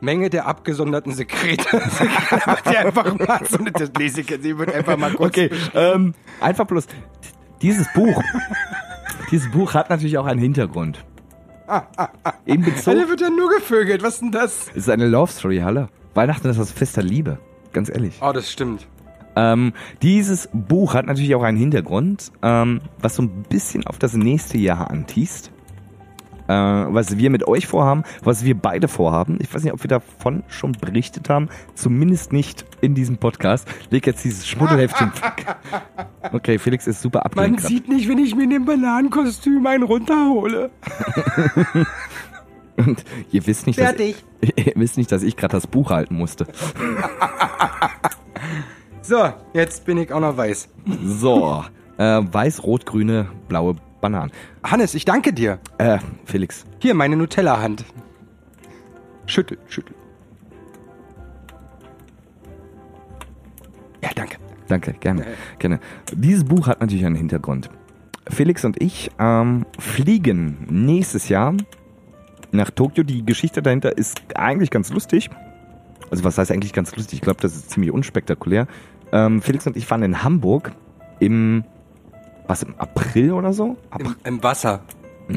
Menge 0.00 0.30
der 0.30 0.46
abgesonderten 0.46 1.12
Sekrete. 1.12 1.76
Macht 2.46 2.66
ihr 2.66 2.80
einfach 2.80 3.18
mal 3.18 3.40
so 3.48 3.58
eine, 3.58 3.72
das 3.72 3.90
lese 3.98 4.20
ich 4.20 4.30
jetzt, 4.30 4.44
ich 4.44 4.56
würde 4.56 4.74
einfach 4.74 4.96
mal 4.96 5.12
kurz. 5.12 5.30
Okay, 5.30 5.50
ähm, 5.74 6.14
einfach 6.40 6.66
bloß, 6.66 6.86
dieses 7.62 7.90
Buch, 7.92 8.22
dieses 9.30 9.50
Buch 9.50 9.74
hat 9.74 9.90
natürlich 9.90 10.18
auch 10.18 10.26
einen 10.26 10.40
Hintergrund. 10.40 11.04
Im 12.44 12.62
Bezug, 12.62 12.88
Alter, 12.88 13.08
wird 13.08 13.20
ja 13.20 13.30
nur 13.30 13.50
gevögelt. 13.50 14.02
Was 14.02 14.14
ist 14.14 14.22
denn 14.22 14.30
das? 14.30 14.68
es 14.68 14.76
ist 14.76 14.90
eine 14.90 15.08
Love 15.08 15.32
Story, 15.32 15.58
Halle. 15.58 15.88
Weihnachten 16.14 16.48
ist 16.48 16.60
das 16.60 16.70
Fest 16.70 16.96
der 16.96 17.02
Liebe. 17.02 17.38
Ganz 17.72 17.88
ehrlich. 17.88 18.18
Oh, 18.20 18.32
das 18.32 18.50
stimmt. 18.50 18.86
Ähm, 19.36 19.72
dieses 20.02 20.48
Buch 20.52 20.94
hat 20.94 21.06
natürlich 21.06 21.34
auch 21.34 21.42
einen 21.42 21.58
Hintergrund, 21.58 22.32
ähm, 22.42 22.80
was 22.98 23.16
so 23.16 23.22
ein 23.22 23.44
bisschen 23.48 23.86
auf 23.86 23.98
das 23.98 24.14
nächste 24.14 24.58
Jahr 24.58 24.90
antießt. 24.90 25.52
Äh, 26.48 26.52
was 26.52 27.18
wir 27.18 27.28
mit 27.30 27.46
euch 27.48 27.66
vorhaben, 27.66 28.04
was 28.22 28.44
wir 28.44 28.56
beide 28.56 28.86
vorhaben. 28.86 29.38
Ich 29.40 29.52
weiß 29.52 29.64
nicht, 29.64 29.72
ob 29.72 29.82
wir 29.82 29.88
davon 29.88 30.44
schon 30.46 30.72
berichtet 30.72 31.28
haben. 31.28 31.48
Zumindest 31.74 32.32
nicht 32.32 32.64
in 32.80 32.94
diesem 32.94 33.18
Podcast. 33.18 33.66
Leg 33.90 34.06
jetzt 34.06 34.24
dieses 34.24 34.46
Schmuddelheftchen 34.46 35.12
weg. 35.14 35.56
Okay, 36.32 36.58
Felix 36.60 36.86
ist 36.86 37.02
super 37.02 37.18
Man 37.18 37.26
abgelenkt. 37.26 37.60
grad. 37.62 37.68
sieht 37.68 37.88
nicht, 37.88 38.08
wenn 38.08 38.18
ich 38.18 38.36
mir 38.36 38.44
in 38.44 38.50
dem 38.50 38.64
Bananenkostüm 38.64 39.66
einen 39.66 39.82
runterhole. 39.82 40.70
Und 42.76 43.04
ihr 43.32 43.44
wisst 43.46 43.66
nicht, 43.66 43.80
dass, 43.80 43.86
Fertig. 43.86 44.24
ihr 44.56 44.72
wisst 44.76 44.98
nicht, 44.98 45.10
dass 45.10 45.24
ich 45.24 45.36
gerade 45.36 45.52
das 45.52 45.66
Buch 45.66 45.90
halten 45.90 46.14
musste. 46.14 46.46
So, 49.06 49.32
jetzt 49.54 49.84
bin 49.84 49.98
ich 49.98 50.12
auch 50.12 50.18
noch 50.18 50.36
weiß. 50.36 50.68
So, 51.04 51.62
äh, 51.96 52.02
weiß, 52.02 52.64
rot, 52.64 52.86
grüne, 52.86 53.28
blaue 53.46 53.76
Bananen. 54.00 54.32
Hannes, 54.64 54.94
ich 54.94 55.04
danke 55.04 55.32
dir. 55.32 55.60
Äh, 55.78 55.98
Felix, 56.24 56.64
Hier, 56.80 56.92
meine 56.92 57.16
Nutella-Hand. 57.16 57.84
Schüttel, 59.26 59.58
schüttel. 59.68 59.94
Ja, 64.02 64.10
danke. 64.16 64.38
Danke, 64.66 64.92
gerne, 64.94 65.24
gerne. 65.60 65.78
Dieses 66.12 66.42
Buch 66.42 66.66
hat 66.66 66.80
natürlich 66.80 67.06
einen 67.06 67.14
Hintergrund. 67.14 67.70
Felix 68.28 68.64
und 68.64 68.82
ich 68.82 69.12
ähm, 69.20 69.66
fliegen 69.78 70.66
nächstes 70.68 71.28
Jahr 71.28 71.54
nach 72.50 72.70
Tokio. 72.70 73.04
Die 73.04 73.24
Geschichte 73.24 73.62
dahinter 73.62 73.96
ist 73.96 74.20
eigentlich 74.34 74.70
ganz 74.70 74.90
lustig. 74.90 75.30
Also 76.10 76.24
was 76.24 76.38
heißt 76.38 76.50
eigentlich 76.50 76.72
ganz 76.72 76.94
lustig? 76.96 77.18
Ich 77.18 77.22
glaube, 77.22 77.40
das 77.40 77.54
ist 77.54 77.70
ziemlich 77.70 77.92
unspektakulär. 77.92 78.66
Ähm, 79.12 79.42
Felix 79.42 79.66
und 79.66 79.76
ich 79.76 79.90
waren 79.90 80.02
in 80.02 80.22
Hamburg 80.22 80.72
im, 81.20 81.64
was, 82.46 82.62
im 82.62 82.74
April 82.78 83.32
oder 83.32 83.52
so? 83.52 83.76
April. 83.90 84.14
Im, 84.24 84.34
Im 84.34 84.42
Wasser. 84.42 84.80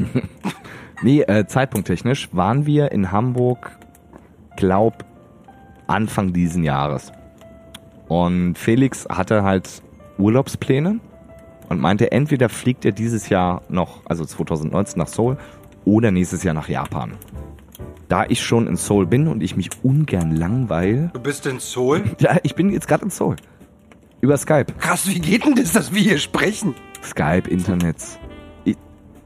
Nee, 1.02 1.22
äh, 1.22 1.46
zeitpunkttechnisch 1.46 2.28
waren 2.32 2.66
wir 2.66 2.92
in 2.92 3.10
Hamburg, 3.10 3.78
glaub, 4.56 5.04
Anfang 5.86 6.34
diesen 6.34 6.62
Jahres. 6.62 7.10
Und 8.06 8.58
Felix 8.58 9.06
hatte 9.08 9.42
halt 9.42 9.82
Urlaubspläne 10.18 11.00
und 11.70 11.80
meinte, 11.80 12.12
entweder 12.12 12.50
fliegt 12.50 12.84
er 12.84 12.92
dieses 12.92 13.30
Jahr 13.30 13.62
noch, 13.70 14.02
also 14.04 14.26
2019 14.26 14.98
nach 14.98 15.08
Seoul, 15.08 15.38
oder 15.86 16.10
nächstes 16.10 16.42
Jahr 16.42 16.52
nach 16.52 16.68
Japan. 16.68 17.12
Da 18.08 18.26
ich 18.26 18.42
schon 18.42 18.66
in 18.66 18.76
Seoul 18.76 19.06
bin 19.06 19.26
und 19.26 19.42
ich 19.42 19.56
mich 19.56 19.70
ungern 19.82 20.36
langweile. 20.36 21.10
Du 21.14 21.20
bist 21.20 21.46
in 21.46 21.60
Seoul? 21.60 22.02
Ja, 22.18 22.36
ich 22.42 22.54
bin 22.54 22.70
jetzt 22.70 22.88
gerade 22.88 23.04
in 23.04 23.10
Seoul. 23.10 23.36
Über 24.20 24.36
Skype. 24.36 24.66
Krass, 24.78 25.06
wie 25.08 25.18
geht 25.18 25.44
denn 25.46 25.54
das, 25.54 25.72
dass 25.72 25.94
wir 25.94 26.00
hier 26.02 26.18
sprechen? 26.18 26.74
Skype, 27.02 27.48
Internet. 27.48 27.96
Ich, 28.64 28.76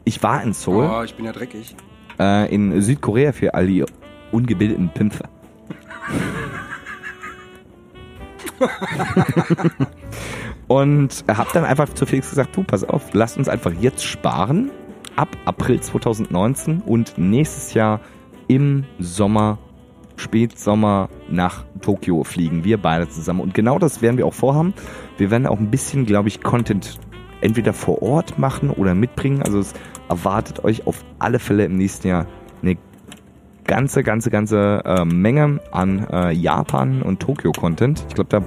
ich 0.04 0.22
war 0.22 0.42
in 0.42 0.52
Seoul. 0.52 0.88
Oh, 0.88 1.02
ich 1.02 1.14
bin 1.14 1.24
ja 1.24 1.32
dreckig. 1.32 1.74
äh, 2.20 2.52
in 2.54 2.80
Südkorea 2.80 3.32
für 3.32 3.54
all 3.54 3.66
die 3.66 3.84
ungebildeten 4.30 4.88
Pimpfe. 4.90 5.24
Und 10.68 11.24
hab 11.28 11.52
dann 11.52 11.64
einfach 11.64 11.92
zu 11.92 12.06
Felix 12.06 12.30
gesagt, 12.30 12.56
du, 12.56 12.62
pass 12.62 12.84
auf, 12.84 13.10
lass 13.12 13.36
uns 13.36 13.48
einfach 13.48 13.72
jetzt 13.80 14.04
sparen, 14.04 14.70
ab 15.16 15.28
April 15.44 15.80
2019 15.80 16.80
und 16.80 17.18
nächstes 17.18 17.74
Jahr 17.74 18.00
im 18.48 18.84
Sommer, 18.98 19.58
Spätsommer 20.16 21.08
nach 21.28 21.64
Tokio 21.80 22.24
fliegen, 22.24 22.64
wir 22.64 22.78
beide 22.78 23.08
zusammen. 23.08 23.40
Und 23.40 23.54
genau 23.54 23.78
das 23.78 24.02
werden 24.02 24.16
wir 24.16 24.26
auch 24.26 24.34
vorhaben. 24.34 24.74
Wir 25.18 25.30
werden 25.30 25.46
auch 25.46 25.58
ein 25.58 25.70
bisschen, 25.70 26.06
glaube 26.06 26.28
ich, 26.28 26.42
Content 26.42 26.98
entweder 27.40 27.72
vor 27.72 28.02
Ort 28.02 28.38
machen 28.38 28.70
oder 28.70 28.94
mitbringen. 28.94 29.42
Also 29.42 29.58
es 29.58 29.74
erwartet 30.08 30.64
euch 30.64 30.86
auf 30.86 31.04
alle 31.18 31.38
Fälle 31.38 31.64
im 31.64 31.76
nächsten 31.76 32.08
Jahr 32.08 32.26
eine 32.62 32.76
ganze, 33.64 34.02
ganze, 34.02 34.30
ganze 34.30 34.82
äh, 34.84 35.04
Menge 35.04 35.60
an 35.72 36.06
äh, 36.10 36.32
Japan 36.32 37.02
und 37.02 37.20
Tokio-Content. 37.20 38.04
Ich 38.08 38.14
glaube, 38.14 38.30
da 38.30 38.42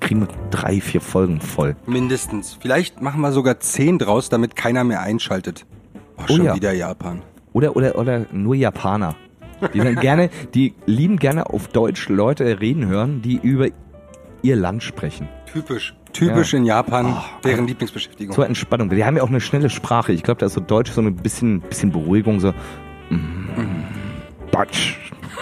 kriegen 0.00 0.20
wir 0.20 0.28
drei, 0.50 0.80
vier 0.80 1.00
Folgen 1.00 1.40
voll. 1.40 1.76
Mindestens. 1.86 2.56
Vielleicht 2.60 3.00
machen 3.00 3.20
wir 3.20 3.32
sogar 3.32 3.60
zehn 3.60 3.98
draus, 3.98 4.28
damit 4.28 4.56
keiner 4.56 4.84
mehr 4.84 5.02
einschaltet. 5.02 5.66
Oh, 6.18 6.22
Oh 6.28 6.32
schon 6.32 6.44
ja. 6.44 6.54
wieder 6.54 6.72
Japan. 6.72 7.22
Oder, 7.52 7.76
oder, 7.76 7.96
oder 7.98 8.26
nur 8.32 8.54
Japaner. 8.54 9.16
Die 9.74 9.78
dann 9.78 9.96
gerne, 9.96 10.30
die 10.54 10.74
lieben 10.86 11.16
gerne 11.18 11.48
auf 11.50 11.68
Deutsch 11.68 12.08
Leute 12.08 12.60
reden 12.60 12.86
hören, 12.86 13.22
die 13.22 13.38
über 13.42 13.68
ihr 14.42 14.56
Land 14.56 14.82
sprechen. 14.82 15.28
Typisch. 15.52 15.94
Typisch 16.12 16.52
Ja. 16.52 16.58
in 16.58 16.64
Japan, 16.66 17.06
Oh, 17.16 17.22
deren 17.44 17.66
Lieblingsbeschäftigung. 17.66 18.34
Zur 18.34 18.46
Entspannung. 18.46 18.88
Die 18.90 19.04
haben 19.04 19.16
ja 19.16 19.22
auch 19.22 19.28
eine 19.28 19.40
schnelle 19.40 19.68
Sprache. 19.70 20.12
Ich 20.12 20.22
glaube, 20.22 20.38
da 20.40 20.46
ist 20.46 20.54
so 20.54 20.60
Deutsch 20.60 20.90
so 20.92 21.00
ein 21.02 21.14
bisschen, 21.16 21.60
bisschen 21.60 21.90
Beruhigung, 21.92 22.40
so. 22.40 22.52
Mm, 23.10 23.48
Batsch. 24.50 24.96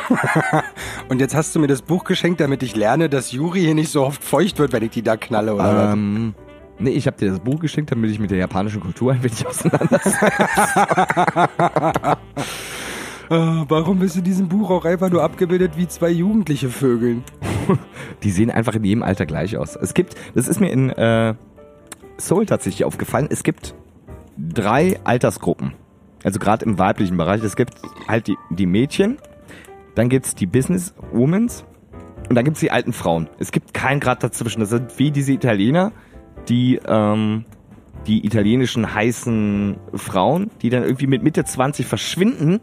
Und 1.09 1.20
jetzt 1.20 1.35
hast 1.35 1.55
du 1.55 1.61
mir 1.61 1.66
das 1.68 1.83
Buch 1.83 2.05
geschenkt, 2.05 2.40
damit 2.40 2.62
ich 2.62 2.74
lerne, 2.77 3.09
dass 3.09 3.33
Juri 3.33 3.61
hier 3.61 3.74
nicht 3.74 3.90
so 3.90 4.05
oft 4.05 4.22
feucht 4.24 4.59
wird, 4.59 4.72
wenn 4.72 4.83
ich 4.83 4.90
die 4.90 5.03
da 5.03 5.16
knalle, 5.16 5.55
oder 5.55 5.92
Ähm, 5.92 6.35
nee, 6.79 6.90
ich 6.90 7.07
habe 7.07 7.16
dir 7.16 7.31
das 7.31 7.40
Buch 7.40 7.61
geschenkt, 7.61 7.90
damit 7.92 8.11
ich 8.11 8.18
mit 8.18 8.31
der 8.31 8.38
japanischen 8.38 8.81
Kultur 8.81 9.12
ein 9.12 9.22
wenig 9.22 9.46
auseinandersetze. 9.46 10.18
Äh, 13.31 13.65
warum 13.69 14.01
bist 14.01 14.17
du 14.17 14.19
in 14.19 14.25
diesem 14.25 14.49
Buch 14.49 14.71
auch 14.71 14.85
einfach 14.85 15.11
nur 15.11 15.23
abgebildet 15.23 15.73
wie 15.77 15.89
zwei 15.89 16.11
jugendliche 16.11 16.69
Vögeln? 16.69 17.25
Die 18.23 18.31
sehen 18.31 18.51
einfach 18.51 18.75
in 18.75 18.85
jedem 18.85 19.03
Alter 19.03 19.27
gleich 19.27 19.57
aus. 19.57 19.77
Es 19.77 19.95
gibt, 19.95 20.15
das 20.35 20.49
ist 20.49 20.61
mir 20.61 20.71
in 20.71 20.91
äh, 20.91 21.35
Seoul 22.19 22.47
tatsächlich 22.47 22.85
aufgefallen, 22.85 23.29
es 23.31 23.43
gibt 23.43 23.75
drei 24.37 25.01
Altersgruppen. 25.05 25.75
Also 26.23 26.39
gerade 26.39 26.65
im 26.65 26.79
weiblichen 26.79 27.17
Bereich. 27.17 27.43
Es 27.43 27.57
gibt 27.57 27.75
halt 28.09 28.27
die, 28.27 28.37
die 28.51 28.67
Mädchen, 28.67 29.19
dann 29.95 30.09
gibt's 30.09 30.35
die 30.35 30.47
Business-Womans 30.47 31.65
und 32.29 32.35
dann 32.35 32.45
gibt's 32.45 32.61
die 32.61 32.71
alten 32.71 32.93
Frauen. 32.93 33.29
Es 33.39 33.53
gibt 33.53 33.75
keinen 33.75 34.01
Grad 34.01 34.23
dazwischen. 34.23 34.61
Das 34.61 34.71
sind 34.71 34.99
wie 34.99 35.11
diese 35.11 35.33
Italiener, 35.33 35.93
die 36.49 36.81
ähm, 36.87 37.45
die 38.07 38.27
italienischen 38.27 38.95
heißen 38.95 39.77
Frauen, 39.95 40.51
die 40.63 40.69
dann 40.69 40.83
irgendwie 40.83 41.07
mit 41.07 41.23
Mitte 41.23 41.45
20 41.45 41.87
verschwinden 41.87 42.61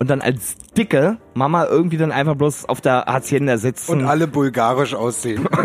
und 0.00 0.10
dann 0.10 0.20
als 0.22 0.56
dicke 0.76 1.18
Mama 1.34 1.66
irgendwie 1.66 1.98
dann 1.98 2.10
einfach 2.10 2.34
bloß 2.34 2.64
auf 2.64 2.80
der 2.80 3.04
Hacienda 3.06 3.58
sitzen. 3.58 3.92
Und 3.92 4.04
alle 4.06 4.26
bulgarisch 4.26 4.94
aussehen. 4.94 5.46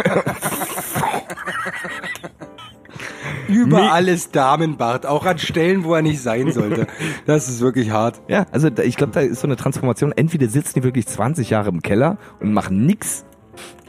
Überall 3.48 4.08
ist 4.08 4.36
Damenbart, 4.36 5.06
auch 5.06 5.26
an 5.26 5.38
Stellen, 5.38 5.86
wo 5.86 5.94
er 5.94 6.02
nicht 6.02 6.22
sein 6.22 6.52
sollte. 6.52 6.88
Das 7.26 7.48
ist 7.48 7.62
wirklich 7.62 7.92
hart. 7.92 8.22
Ja, 8.28 8.46
also 8.52 8.68
ich 8.68 8.98
glaube, 8.98 9.14
da 9.14 9.22
ist 9.22 9.40
so 9.40 9.48
eine 9.48 9.56
Transformation. 9.56 10.12
Entweder 10.12 10.48
sitzen 10.48 10.80
die 10.80 10.84
wirklich 10.84 11.08
20 11.08 11.50
Jahre 11.52 11.70
im 11.70 11.82
Keller 11.82 12.18
und 12.42 12.52
machen 12.54 12.86
nix 12.86 13.24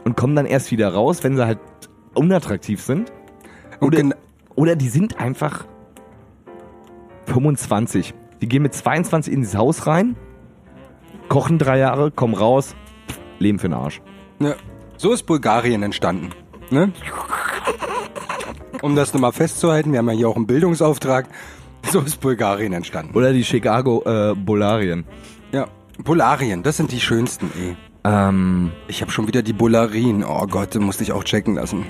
und 0.04 0.16
kommen 0.16 0.37
dann 0.37 0.46
erst 0.46 0.70
wieder 0.70 0.92
raus, 0.94 1.24
wenn 1.24 1.37
sie 1.37 1.44
halt 1.44 1.59
unattraktiv 2.14 2.80
sind. 2.80 3.11
Oder, 3.80 4.11
oder 4.54 4.76
die 4.76 4.88
sind 4.88 5.18
einfach 5.18 5.64
25 7.26 8.14
Die 8.40 8.48
gehen 8.48 8.62
mit 8.62 8.74
22 8.74 9.32
in 9.32 9.40
dieses 9.40 9.56
Haus 9.56 9.87
rein, 9.87 10.16
kochen 11.28 11.58
drei 11.58 11.78
Jahre, 11.78 12.10
kommen 12.10 12.34
raus, 12.34 12.74
leben 13.38 13.58
für 13.58 13.68
den 13.68 13.74
Arsch. 13.74 14.00
Ja. 14.40 14.54
So 14.96 15.12
ist 15.12 15.24
Bulgarien 15.24 15.82
entstanden. 15.82 16.30
Ne? 16.70 16.92
Um 18.82 18.96
das 18.96 19.12
nochmal 19.12 19.32
festzuhalten, 19.32 19.92
wir 19.92 19.98
haben 19.98 20.08
ja 20.08 20.14
hier 20.14 20.28
auch 20.28 20.36
einen 20.36 20.46
Bildungsauftrag. 20.46 21.28
So 21.90 22.00
ist 22.00 22.20
Bulgarien 22.20 22.72
entstanden. 22.72 23.16
Oder 23.16 23.32
die 23.32 23.44
Chicago 23.44 24.02
äh, 24.04 24.34
Bullarien. 24.34 25.04
Ja. 25.52 25.66
Bullarien, 26.02 26.62
das 26.62 26.76
sind 26.76 26.92
die 26.92 27.00
schönsten, 27.00 27.46
eh. 27.58 27.74
Ähm, 28.04 28.72
Ich 28.88 29.00
habe 29.02 29.10
schon 29.10 29.26
wieder 29.26 29.42
die 29.42 29.52
Bullarien. 29.52 30.24
Oh 30.24 30.46
Gott, 30.46 30.74
musste 30.76 31.02
ich 31.02 31.12
auch 31.12 31.24
checken 31.24 31.54
lassen. 31.54 31.86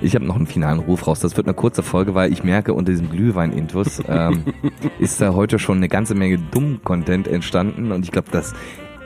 Ich 0.00 0.14
habe 0.14 0.24
noch 0.24 0.36
einen 0.36 0.46
finalen 0.46 0.78
Ruf 0.78 1.06
raus. 1.06 1.20
Das 1.20 1.36
wird 1.36 1.46
eine 1.46 1.54
kurze 1.54 1.82
Folge, 1.82 2.14
weil 2.14 2.32
ich 2.32 2.42
merke, 2.42 2.74
unter 2.74 2.92
diesem 2.92 3.10
Glühwein-Intus 3.10 4.02
ähm, 4.08 4.44
ist 4.98 5.20
da 5.20 5.34
heute 5.34 5.58
schon 5.58 5.78
eine 5.78 5.88
ganze 5.88 6.14
Menge 6.14 6.38
Dumm-Content 6.38 7.28
entstanden 7.28 7.92
und 7.92 8.04
ich 8.04 8.12
glaube, 8.12 8.28
das, 8.30 8.54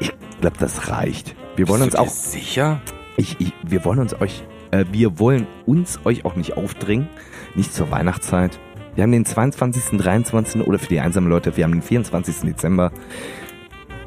ich 0.00 0.12
glaube, 0.40 0.57
das 0.59 0.90
reicht. 0.90 1.35
Wir 1.57 1.68
wollen 1.68 1.83
uns 1.83 1.92
Bist 1.92 1.98
du 1.98 2.09
auch 2.09 2.12
sicher? 2.12 2.80
Ich, 3.16 3.37
ich, 3.40 3.52
wir 3.62 3.85
wollen 3.85 4.00
uns 4.00 4.20
euch, 4.20 4.44
äh, 4.70 4.85
wir 4.90 5.18
wollen 5.18 5.46
uns 5.66 6.00
euch 6.04 6.24
auch 6.24 6.37
nicht 6.37 6.57
aufdringen, 6.57 7.09
nicht 7.54 7.72
zur 7.72 7.90
Weihnachtszeit. 7.90 8.59
Wir 8.94 9.02
haben 9.02 9.12
den 9.12 9.24
22., 9.24 9.98
23. 9.98 10.66
oder 10.66 10.78
für 10.78 10.88
die 10.88 11.00
einsamen 11.00 11.28
Leute, 11.28 11.57
wir 11.57 11.64
haben 11.64 11.72
den 11.72 11.83
24. 11.83 12.42
Dezember. 12.42 12.92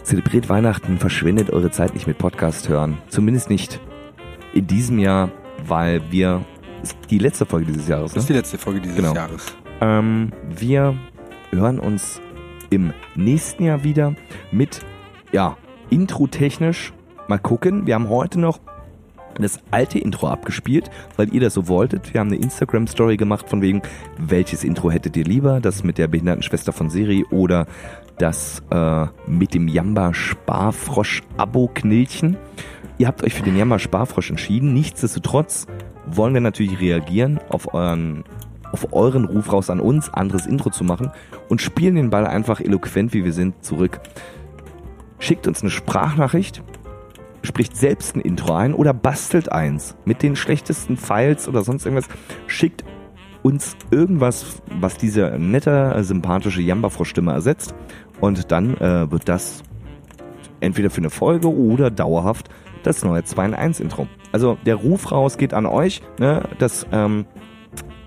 Zelebriert 0.04 0.47
Weihnachten, 0.47 0.97
verschwendet 0.97 1.52
eure 1.52 1.69
Zeit 1.69 1.93
nicht 1.93 2.08
mit 2.08 2.17
Podcast 2.17 2.69
hören. 2.69 2.97
Zumindest 3.10 3.50
nicht 3.50 3.82
in 4.54 4.65
diesem 4.65 5.00
Jahr, 5.00 5.30
weil 5.65 6.02
wir, 6.10 6.45
ist 6.84 6.98
die 7.10 7.20
letzte 7.20 7.46
Folge 7.46 7.68
dieses 7.72 7.88
Jahres, 7.88 8.12
Das 8.12 8.16
ne? 8.16 8.20
ist 8.22 8.30
die 8.30 8.34
letzte 8.34 8.58
Folge 8.58 8.82
dieses 8.82 8.98
Genau. 8.98 9.13
Jahres. 9.13 9.46
Ähm, 9.82 10.32
wir 10.50 10.96
hören 11.52 11.80
uns 11.80 12.22
im 12.70 12.94
nächsten 13.16 13.63
Jahr 13.63 13.84
wieder 13.84 14.16
mit, 14.52 14.82
ja, 15.32 15.58
Intro-technisch. 15.90 16.94
Mal 17.28 17.40
gucken. 17.40 17.88
Wir 17.88 17.96
haben 17.96 18.10
heute 18.10 18.40
noch 18.40 18.60
das 19.40 19.60
alte 19.72 20.00
Intro 20.00 20.28
abgespielt, 20.28 20.90
weil 21.16 21.34
ihr 21.34 21.42
das 21.42 21.54
so 21.54 21.68
wolltet. 21.68 22.13
Wir 22.13 22.20
haben 22.22 22.28
eine 22.28 22.38
Instagram-Story 22.38 23.18
gemacht 23.18 23.48
von 23.50 23.62
wegen, 23.62 23.82
welches 24.18 24.63
Intro 24.63 24.90
hättet 24.90 25.16
ihr 25.16 25.26
lieber? 25.26 25.60
Das 25.62 25.84
mit 25.84 25.98
der 25.98 26.08
behinderten 26.08 26.42
Schwester 26.44 26.74
von 26.74 26.90
Siri 26.90 27.24
oder 27.30 27.68
das 28.18 28.63
äh, 28.72 29.06
mit 29.28 29.54
dem 29.54 29.68
Jamba 29.68 30.13
Sparfrosch 30.13 31.22
Abo-Knilchen. 31.38 32.36
Ihr 32.98 33.08
habt 33.08 33.24
euch 33.24 33.36
für 33.36 33.44
den 33.44 33.56
Jamba 33.56 33.78
Sparfrosch 33.78 34.32
entschieden. 34.32 34.74
Nichtsdestotrotz 34.74 35.68
wollen 36.10 36.34
wir 36.34 36.41
natürlich 36.41 36.80
reagieren 36.80 37.39
auf 37.50 37.74
euren 37.74 38.24
auf 38.72 38.91
euren 38.91 39.26
Ruf 39.26 39.54
raus 39.54 39.70
an 39.70 39.80
uns, 39.80 40.13
anderes 40.13 40.46
Intro 40.46 40.70
zu 40.70 40.84
machen 40.84 41.12
und 41.48 41.62
spielen 41.62 41.96
den 41.96 42.10
Ball 42.10 42.28
einfach 42.28 42.60
eloquent, 42.60 43.13
wie 43.13 43.24
wir 43.24 43.32
sind, 43.32 43.63
zurück. 43.63 44.02
Schickt 45.20 45.48
uns 45.48 45.62
eine 45.62 45.72
Sprachnachricht, 45.72 46.62
spricht 47.43 47.78
selbst 47.78 48.15
ein 48.15 48.22
Intro 48.22 48.54
ein 48.54 48.74
oder 48.74 48.93
bastelt 48.93 49.52
eins 49.52 49.96
mit 50.06 50.22
den 50.22 50.36
schlechtesten 50.36 50.98
Files 50.98 51.48
oder 51.48 51.63
sonst 51.63 51.86
irgendwas. 51.86 52.10
Schickt 52.46 52.84
uns 53.41 53.78
irgendwas, 53.91 54.62
was 54.80 54.98
diese 54.98 55.38
nette, 55.39 55.96
sympathische 56.04 56.62
Jamba-Stimme 56.62 57.32
ersetzt 57.32 57.74
und 58.20 58.52
dann 58.52 58.76
äh, 58.78 59.10
wird 59.10 59.30
das 59.30 59.63
entweder 60.60 60.89
für 60.89 60.98
eine 60.98 61.10
Folge 61.10 61.48
oder 61.48 61.89
dauerhaft 61.89 62.50
das 62.88 63.04
neue 63.04 63.23
2 63.23 63.45
in 63.45 63.54
1 63.54 63.80
Intro. 63.80 64.08
Also 64.32 64.58
der 64.65 64.76
Ruf 64.76 65.12
raus 65.12 65.38
geht 65.38 65.54
an 65.54 65.65
euch, 65.65 66.02
ne? 66.19 66.47
das 66.58 66.88
ähm, 66.91 67.26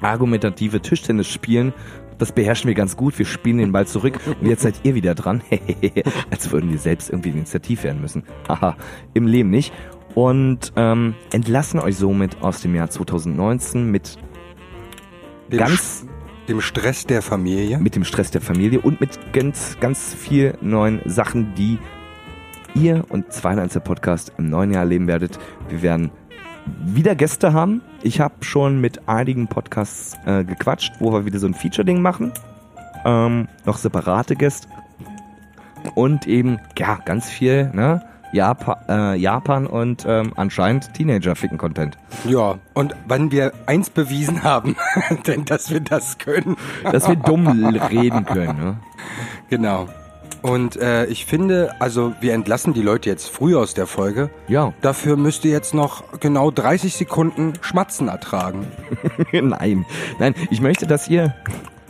argumentative 0.01 0.81
Tischtennis 0.81 1.29
spielen, 1.29 1.75
das 2.19 2.33
beherrschen 2.33 2.69
wir 2.69 2.75
ganz 2.75 2.97
gut. 2.97 3.19
Wir 3.19 3.27
spielen 3.27 3.59
den 3.59 3.73
Ball 3.73 3.87
zurück 3.87 4.21
und 4.41 4.47
jetzt 4.47 4.63
seid 4.63 4.75
ihr 4.83 4.95
wieder 4.95 5.15
dran. 5.15 5.43
Als 6.31 6.51
würden 6.51 6.71
wir 6.71 6.79
selbst 6.79 7.11
irgendwie 7.11 7.31
initiativ 7.31 7.83
werden 7.83 8.01
müssen. 8.01 8.25
Haha, 8.49 8.77
im 9.15 9.27
Leben 9.27 9.51
nicht. 9.51 9.73
Und 10.15 10.73
ähm, 10.77 11.15
entlassen 11.33 11.81
euch 11.81 11.97
somit 11.97 12.43
aus 12.43 12.61
dem 12.61 12.75
Jahr 12.75 12.91
2019 12.91 13.91
mit 13.91 14.19
Dem, 15.51 15.59
ganz 15.59 16.07
dem 16.49 16.61
Stress 16.61 17.07
der 17.07 17.23
Familie. 17.23 17.79
mit 17.79 17.95
dem 17.95 18.05
Stress 18.05 18.31
der 18.31 18.41
Familie 18.41 18.81
und 18.81 19.01
mit 19.01 19.33
ganz, 19.33 19.79
ganz 19.81 20.13
viel 20.13 20.59
neuen 20.61 21.01
Sachen, 21.07 21.55
die 21.55 21.79
ihr 22.75 23.05
und 23.09 23.33
2 23.33 23.67
Podcast 23.81 24.33
im 24.39 24.51
neuen 24.51 24.73
Jahr 24.73 24.83
erleben 24.83 25.07
werdet. 25.07 25.39
Wir 25.69 25.83
werden 25.83 26.11
wieder 26.85 27.15
Gäste 27.15 27.53
haben. 27.53 27.83
Ich 28.03 28.21
habe 28.21 28.35
schon 28.41 28.81
mit 28.81 29.09
einigen 29.09 29.49
Podcasts 29.49 30.17
äh, 30.27 30.45
gequatscht, 30.45 30.95
wo 30.99 31.13
wir 31.13 31.25
wieder 31.25 31.39
so 31.39 31.47
ein 31.47 31.55
Feature-Ding 31.55 32.01
machen. 32.01 32.33
Ähm, 33.05 33.49
noch 33.65 33.79
separate 33.79 34.37
Gäste. 34.37 34.69
Und 35.95 36.27
eben, 36.27 36.59
ja, 36.79 36.99
ganz 37.05 37.31
viel, 37.31 37.71
ne? 37.73 38.03
Japan, 38.33 38.77
äh, 38.89 39.17
Japan 39.17 39.67
und 39.67 40.05
ähm, 40.07 40.33
anscheinend 40.37 40.95
Teenager-Ficken-Content. 40.95 41.99
Ja, 42.25 42.59
und 42.75 42.95
wann 43.09 43.33
wir 43.33 43.53
eins 43.67 43.91
bewiesen 43.91 44.45
haben, 44.45 44.77
denn 45.27 45.45
dass 45.45 45.71
wir 45.71 45.81
das 45.81 46.19
können. 46.19 46.57
Dass 46.85 47.09
wir 47.09 47.17
dumm 47.17 47.49
reden 47.49 48.25
können, 48.25 48.59
ne? 48.59 48.77
Genau. 49.49 49.89
Und 50.43 50.77
äh, 50.77 51.05
ich 51.07 51.27
finde, 51.27 51.75
also 51.81 52.15
wir 52.21 52.33
entlassen 52.35 52.73
die 52.73 52.83
Leute 52.83 53.11
jetzt 53.11 53.29
früh 53.29 53.57
aus 53.57 53.75
der 53.75 53.87
Folge. 53.87 54.31
Ja. 54.49 54.73
Dafür 54.81 55.17
müsst 55.17 55.45
ihr 55.45 55.51
jetzt 55.51 55.75
noch 55.75 56.19
genau 56.21 56.51
30 56.51 56.95
Sekunden 56.95 57.53
Schmatzen 57.61 58.09
ertragen. 58.09 58.67
nein, 59.33 59.85
nein, 60.19 60.35
ich 60.51 60.61
möchte, 60.61 60.87
dass 60.87 61.09
ihr. 61.09 61.35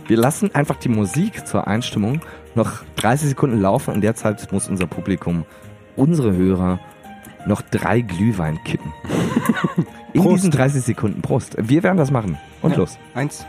Wir 0.07 0.17
lassen 0.17 0.53
einfach 0.55 0.77
die 0.77 0.89
Musik 0.89 1.47
zur 1.47 1.69
Einstimmung 1.69 2.21
noch 2.57 2.83
30 2.97 3.29
Sekunden 3.29 3.61
laufen. 3.61 3.95
In 3.95 4.01
der 4.01 4.17
Zeit 4.17 4.51
muss 4.53 4.69
unser 4.69 4.89
Publikum, 4.89 5.45
unsere 5.95 6.33
Hörer, 6.37 6.81
noch 7.47 7.63
drei 7.63 8.01
Glühwein 8.01 8.59
kippen. 8.65 8.93
In 10.13 10.29
diesen 10.29 10.51
30 10.51 10.83
Sekunden. 10.83 11.23
Prost. 11.23 11.57
Wir 11.59 11.85
werden 11.85 11.97
das 11.97 12.11
machen. 12.11 12.37
Und 12.63 12.73
Ja. 12.73 12.79
los. 12.79 12.99
Eins. 13.15 13.47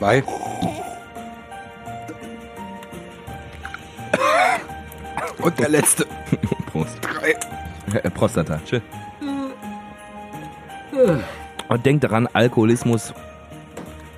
Zwei. 0.00 0.24
Und 5.42 5.58
der 5.58 5.68
letzte. 5.68 6.06
Prost. 6.72 6.98
Drei. 7.02 7.98
Äh, 7.98 8.08
Prostata. 8.08 8.58
Tschö. 8.64 8.80
Und 11.68 11.84
denkt 11.86 12.04
daran, 12.04 12.26
Alkoholismus 12.32 13.12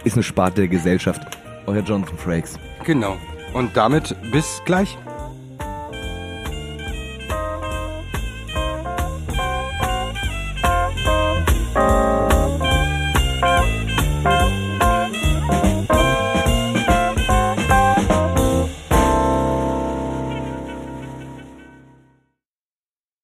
ist 0.04 0.12
eine 0.14 0.22
Sparte 0.22 0.60
der 0.62 0.68
Gesellschaft. 0.68 1.20
Euer 1.66 1.82
Jonathan 1.82 2.16
Frakes. 2.16 2.60
Genau. 2.84 3.16
Und 3.52 3.76
damit 3.76 4.14
bis 4.30 4.62
gleich. 4.64 4.96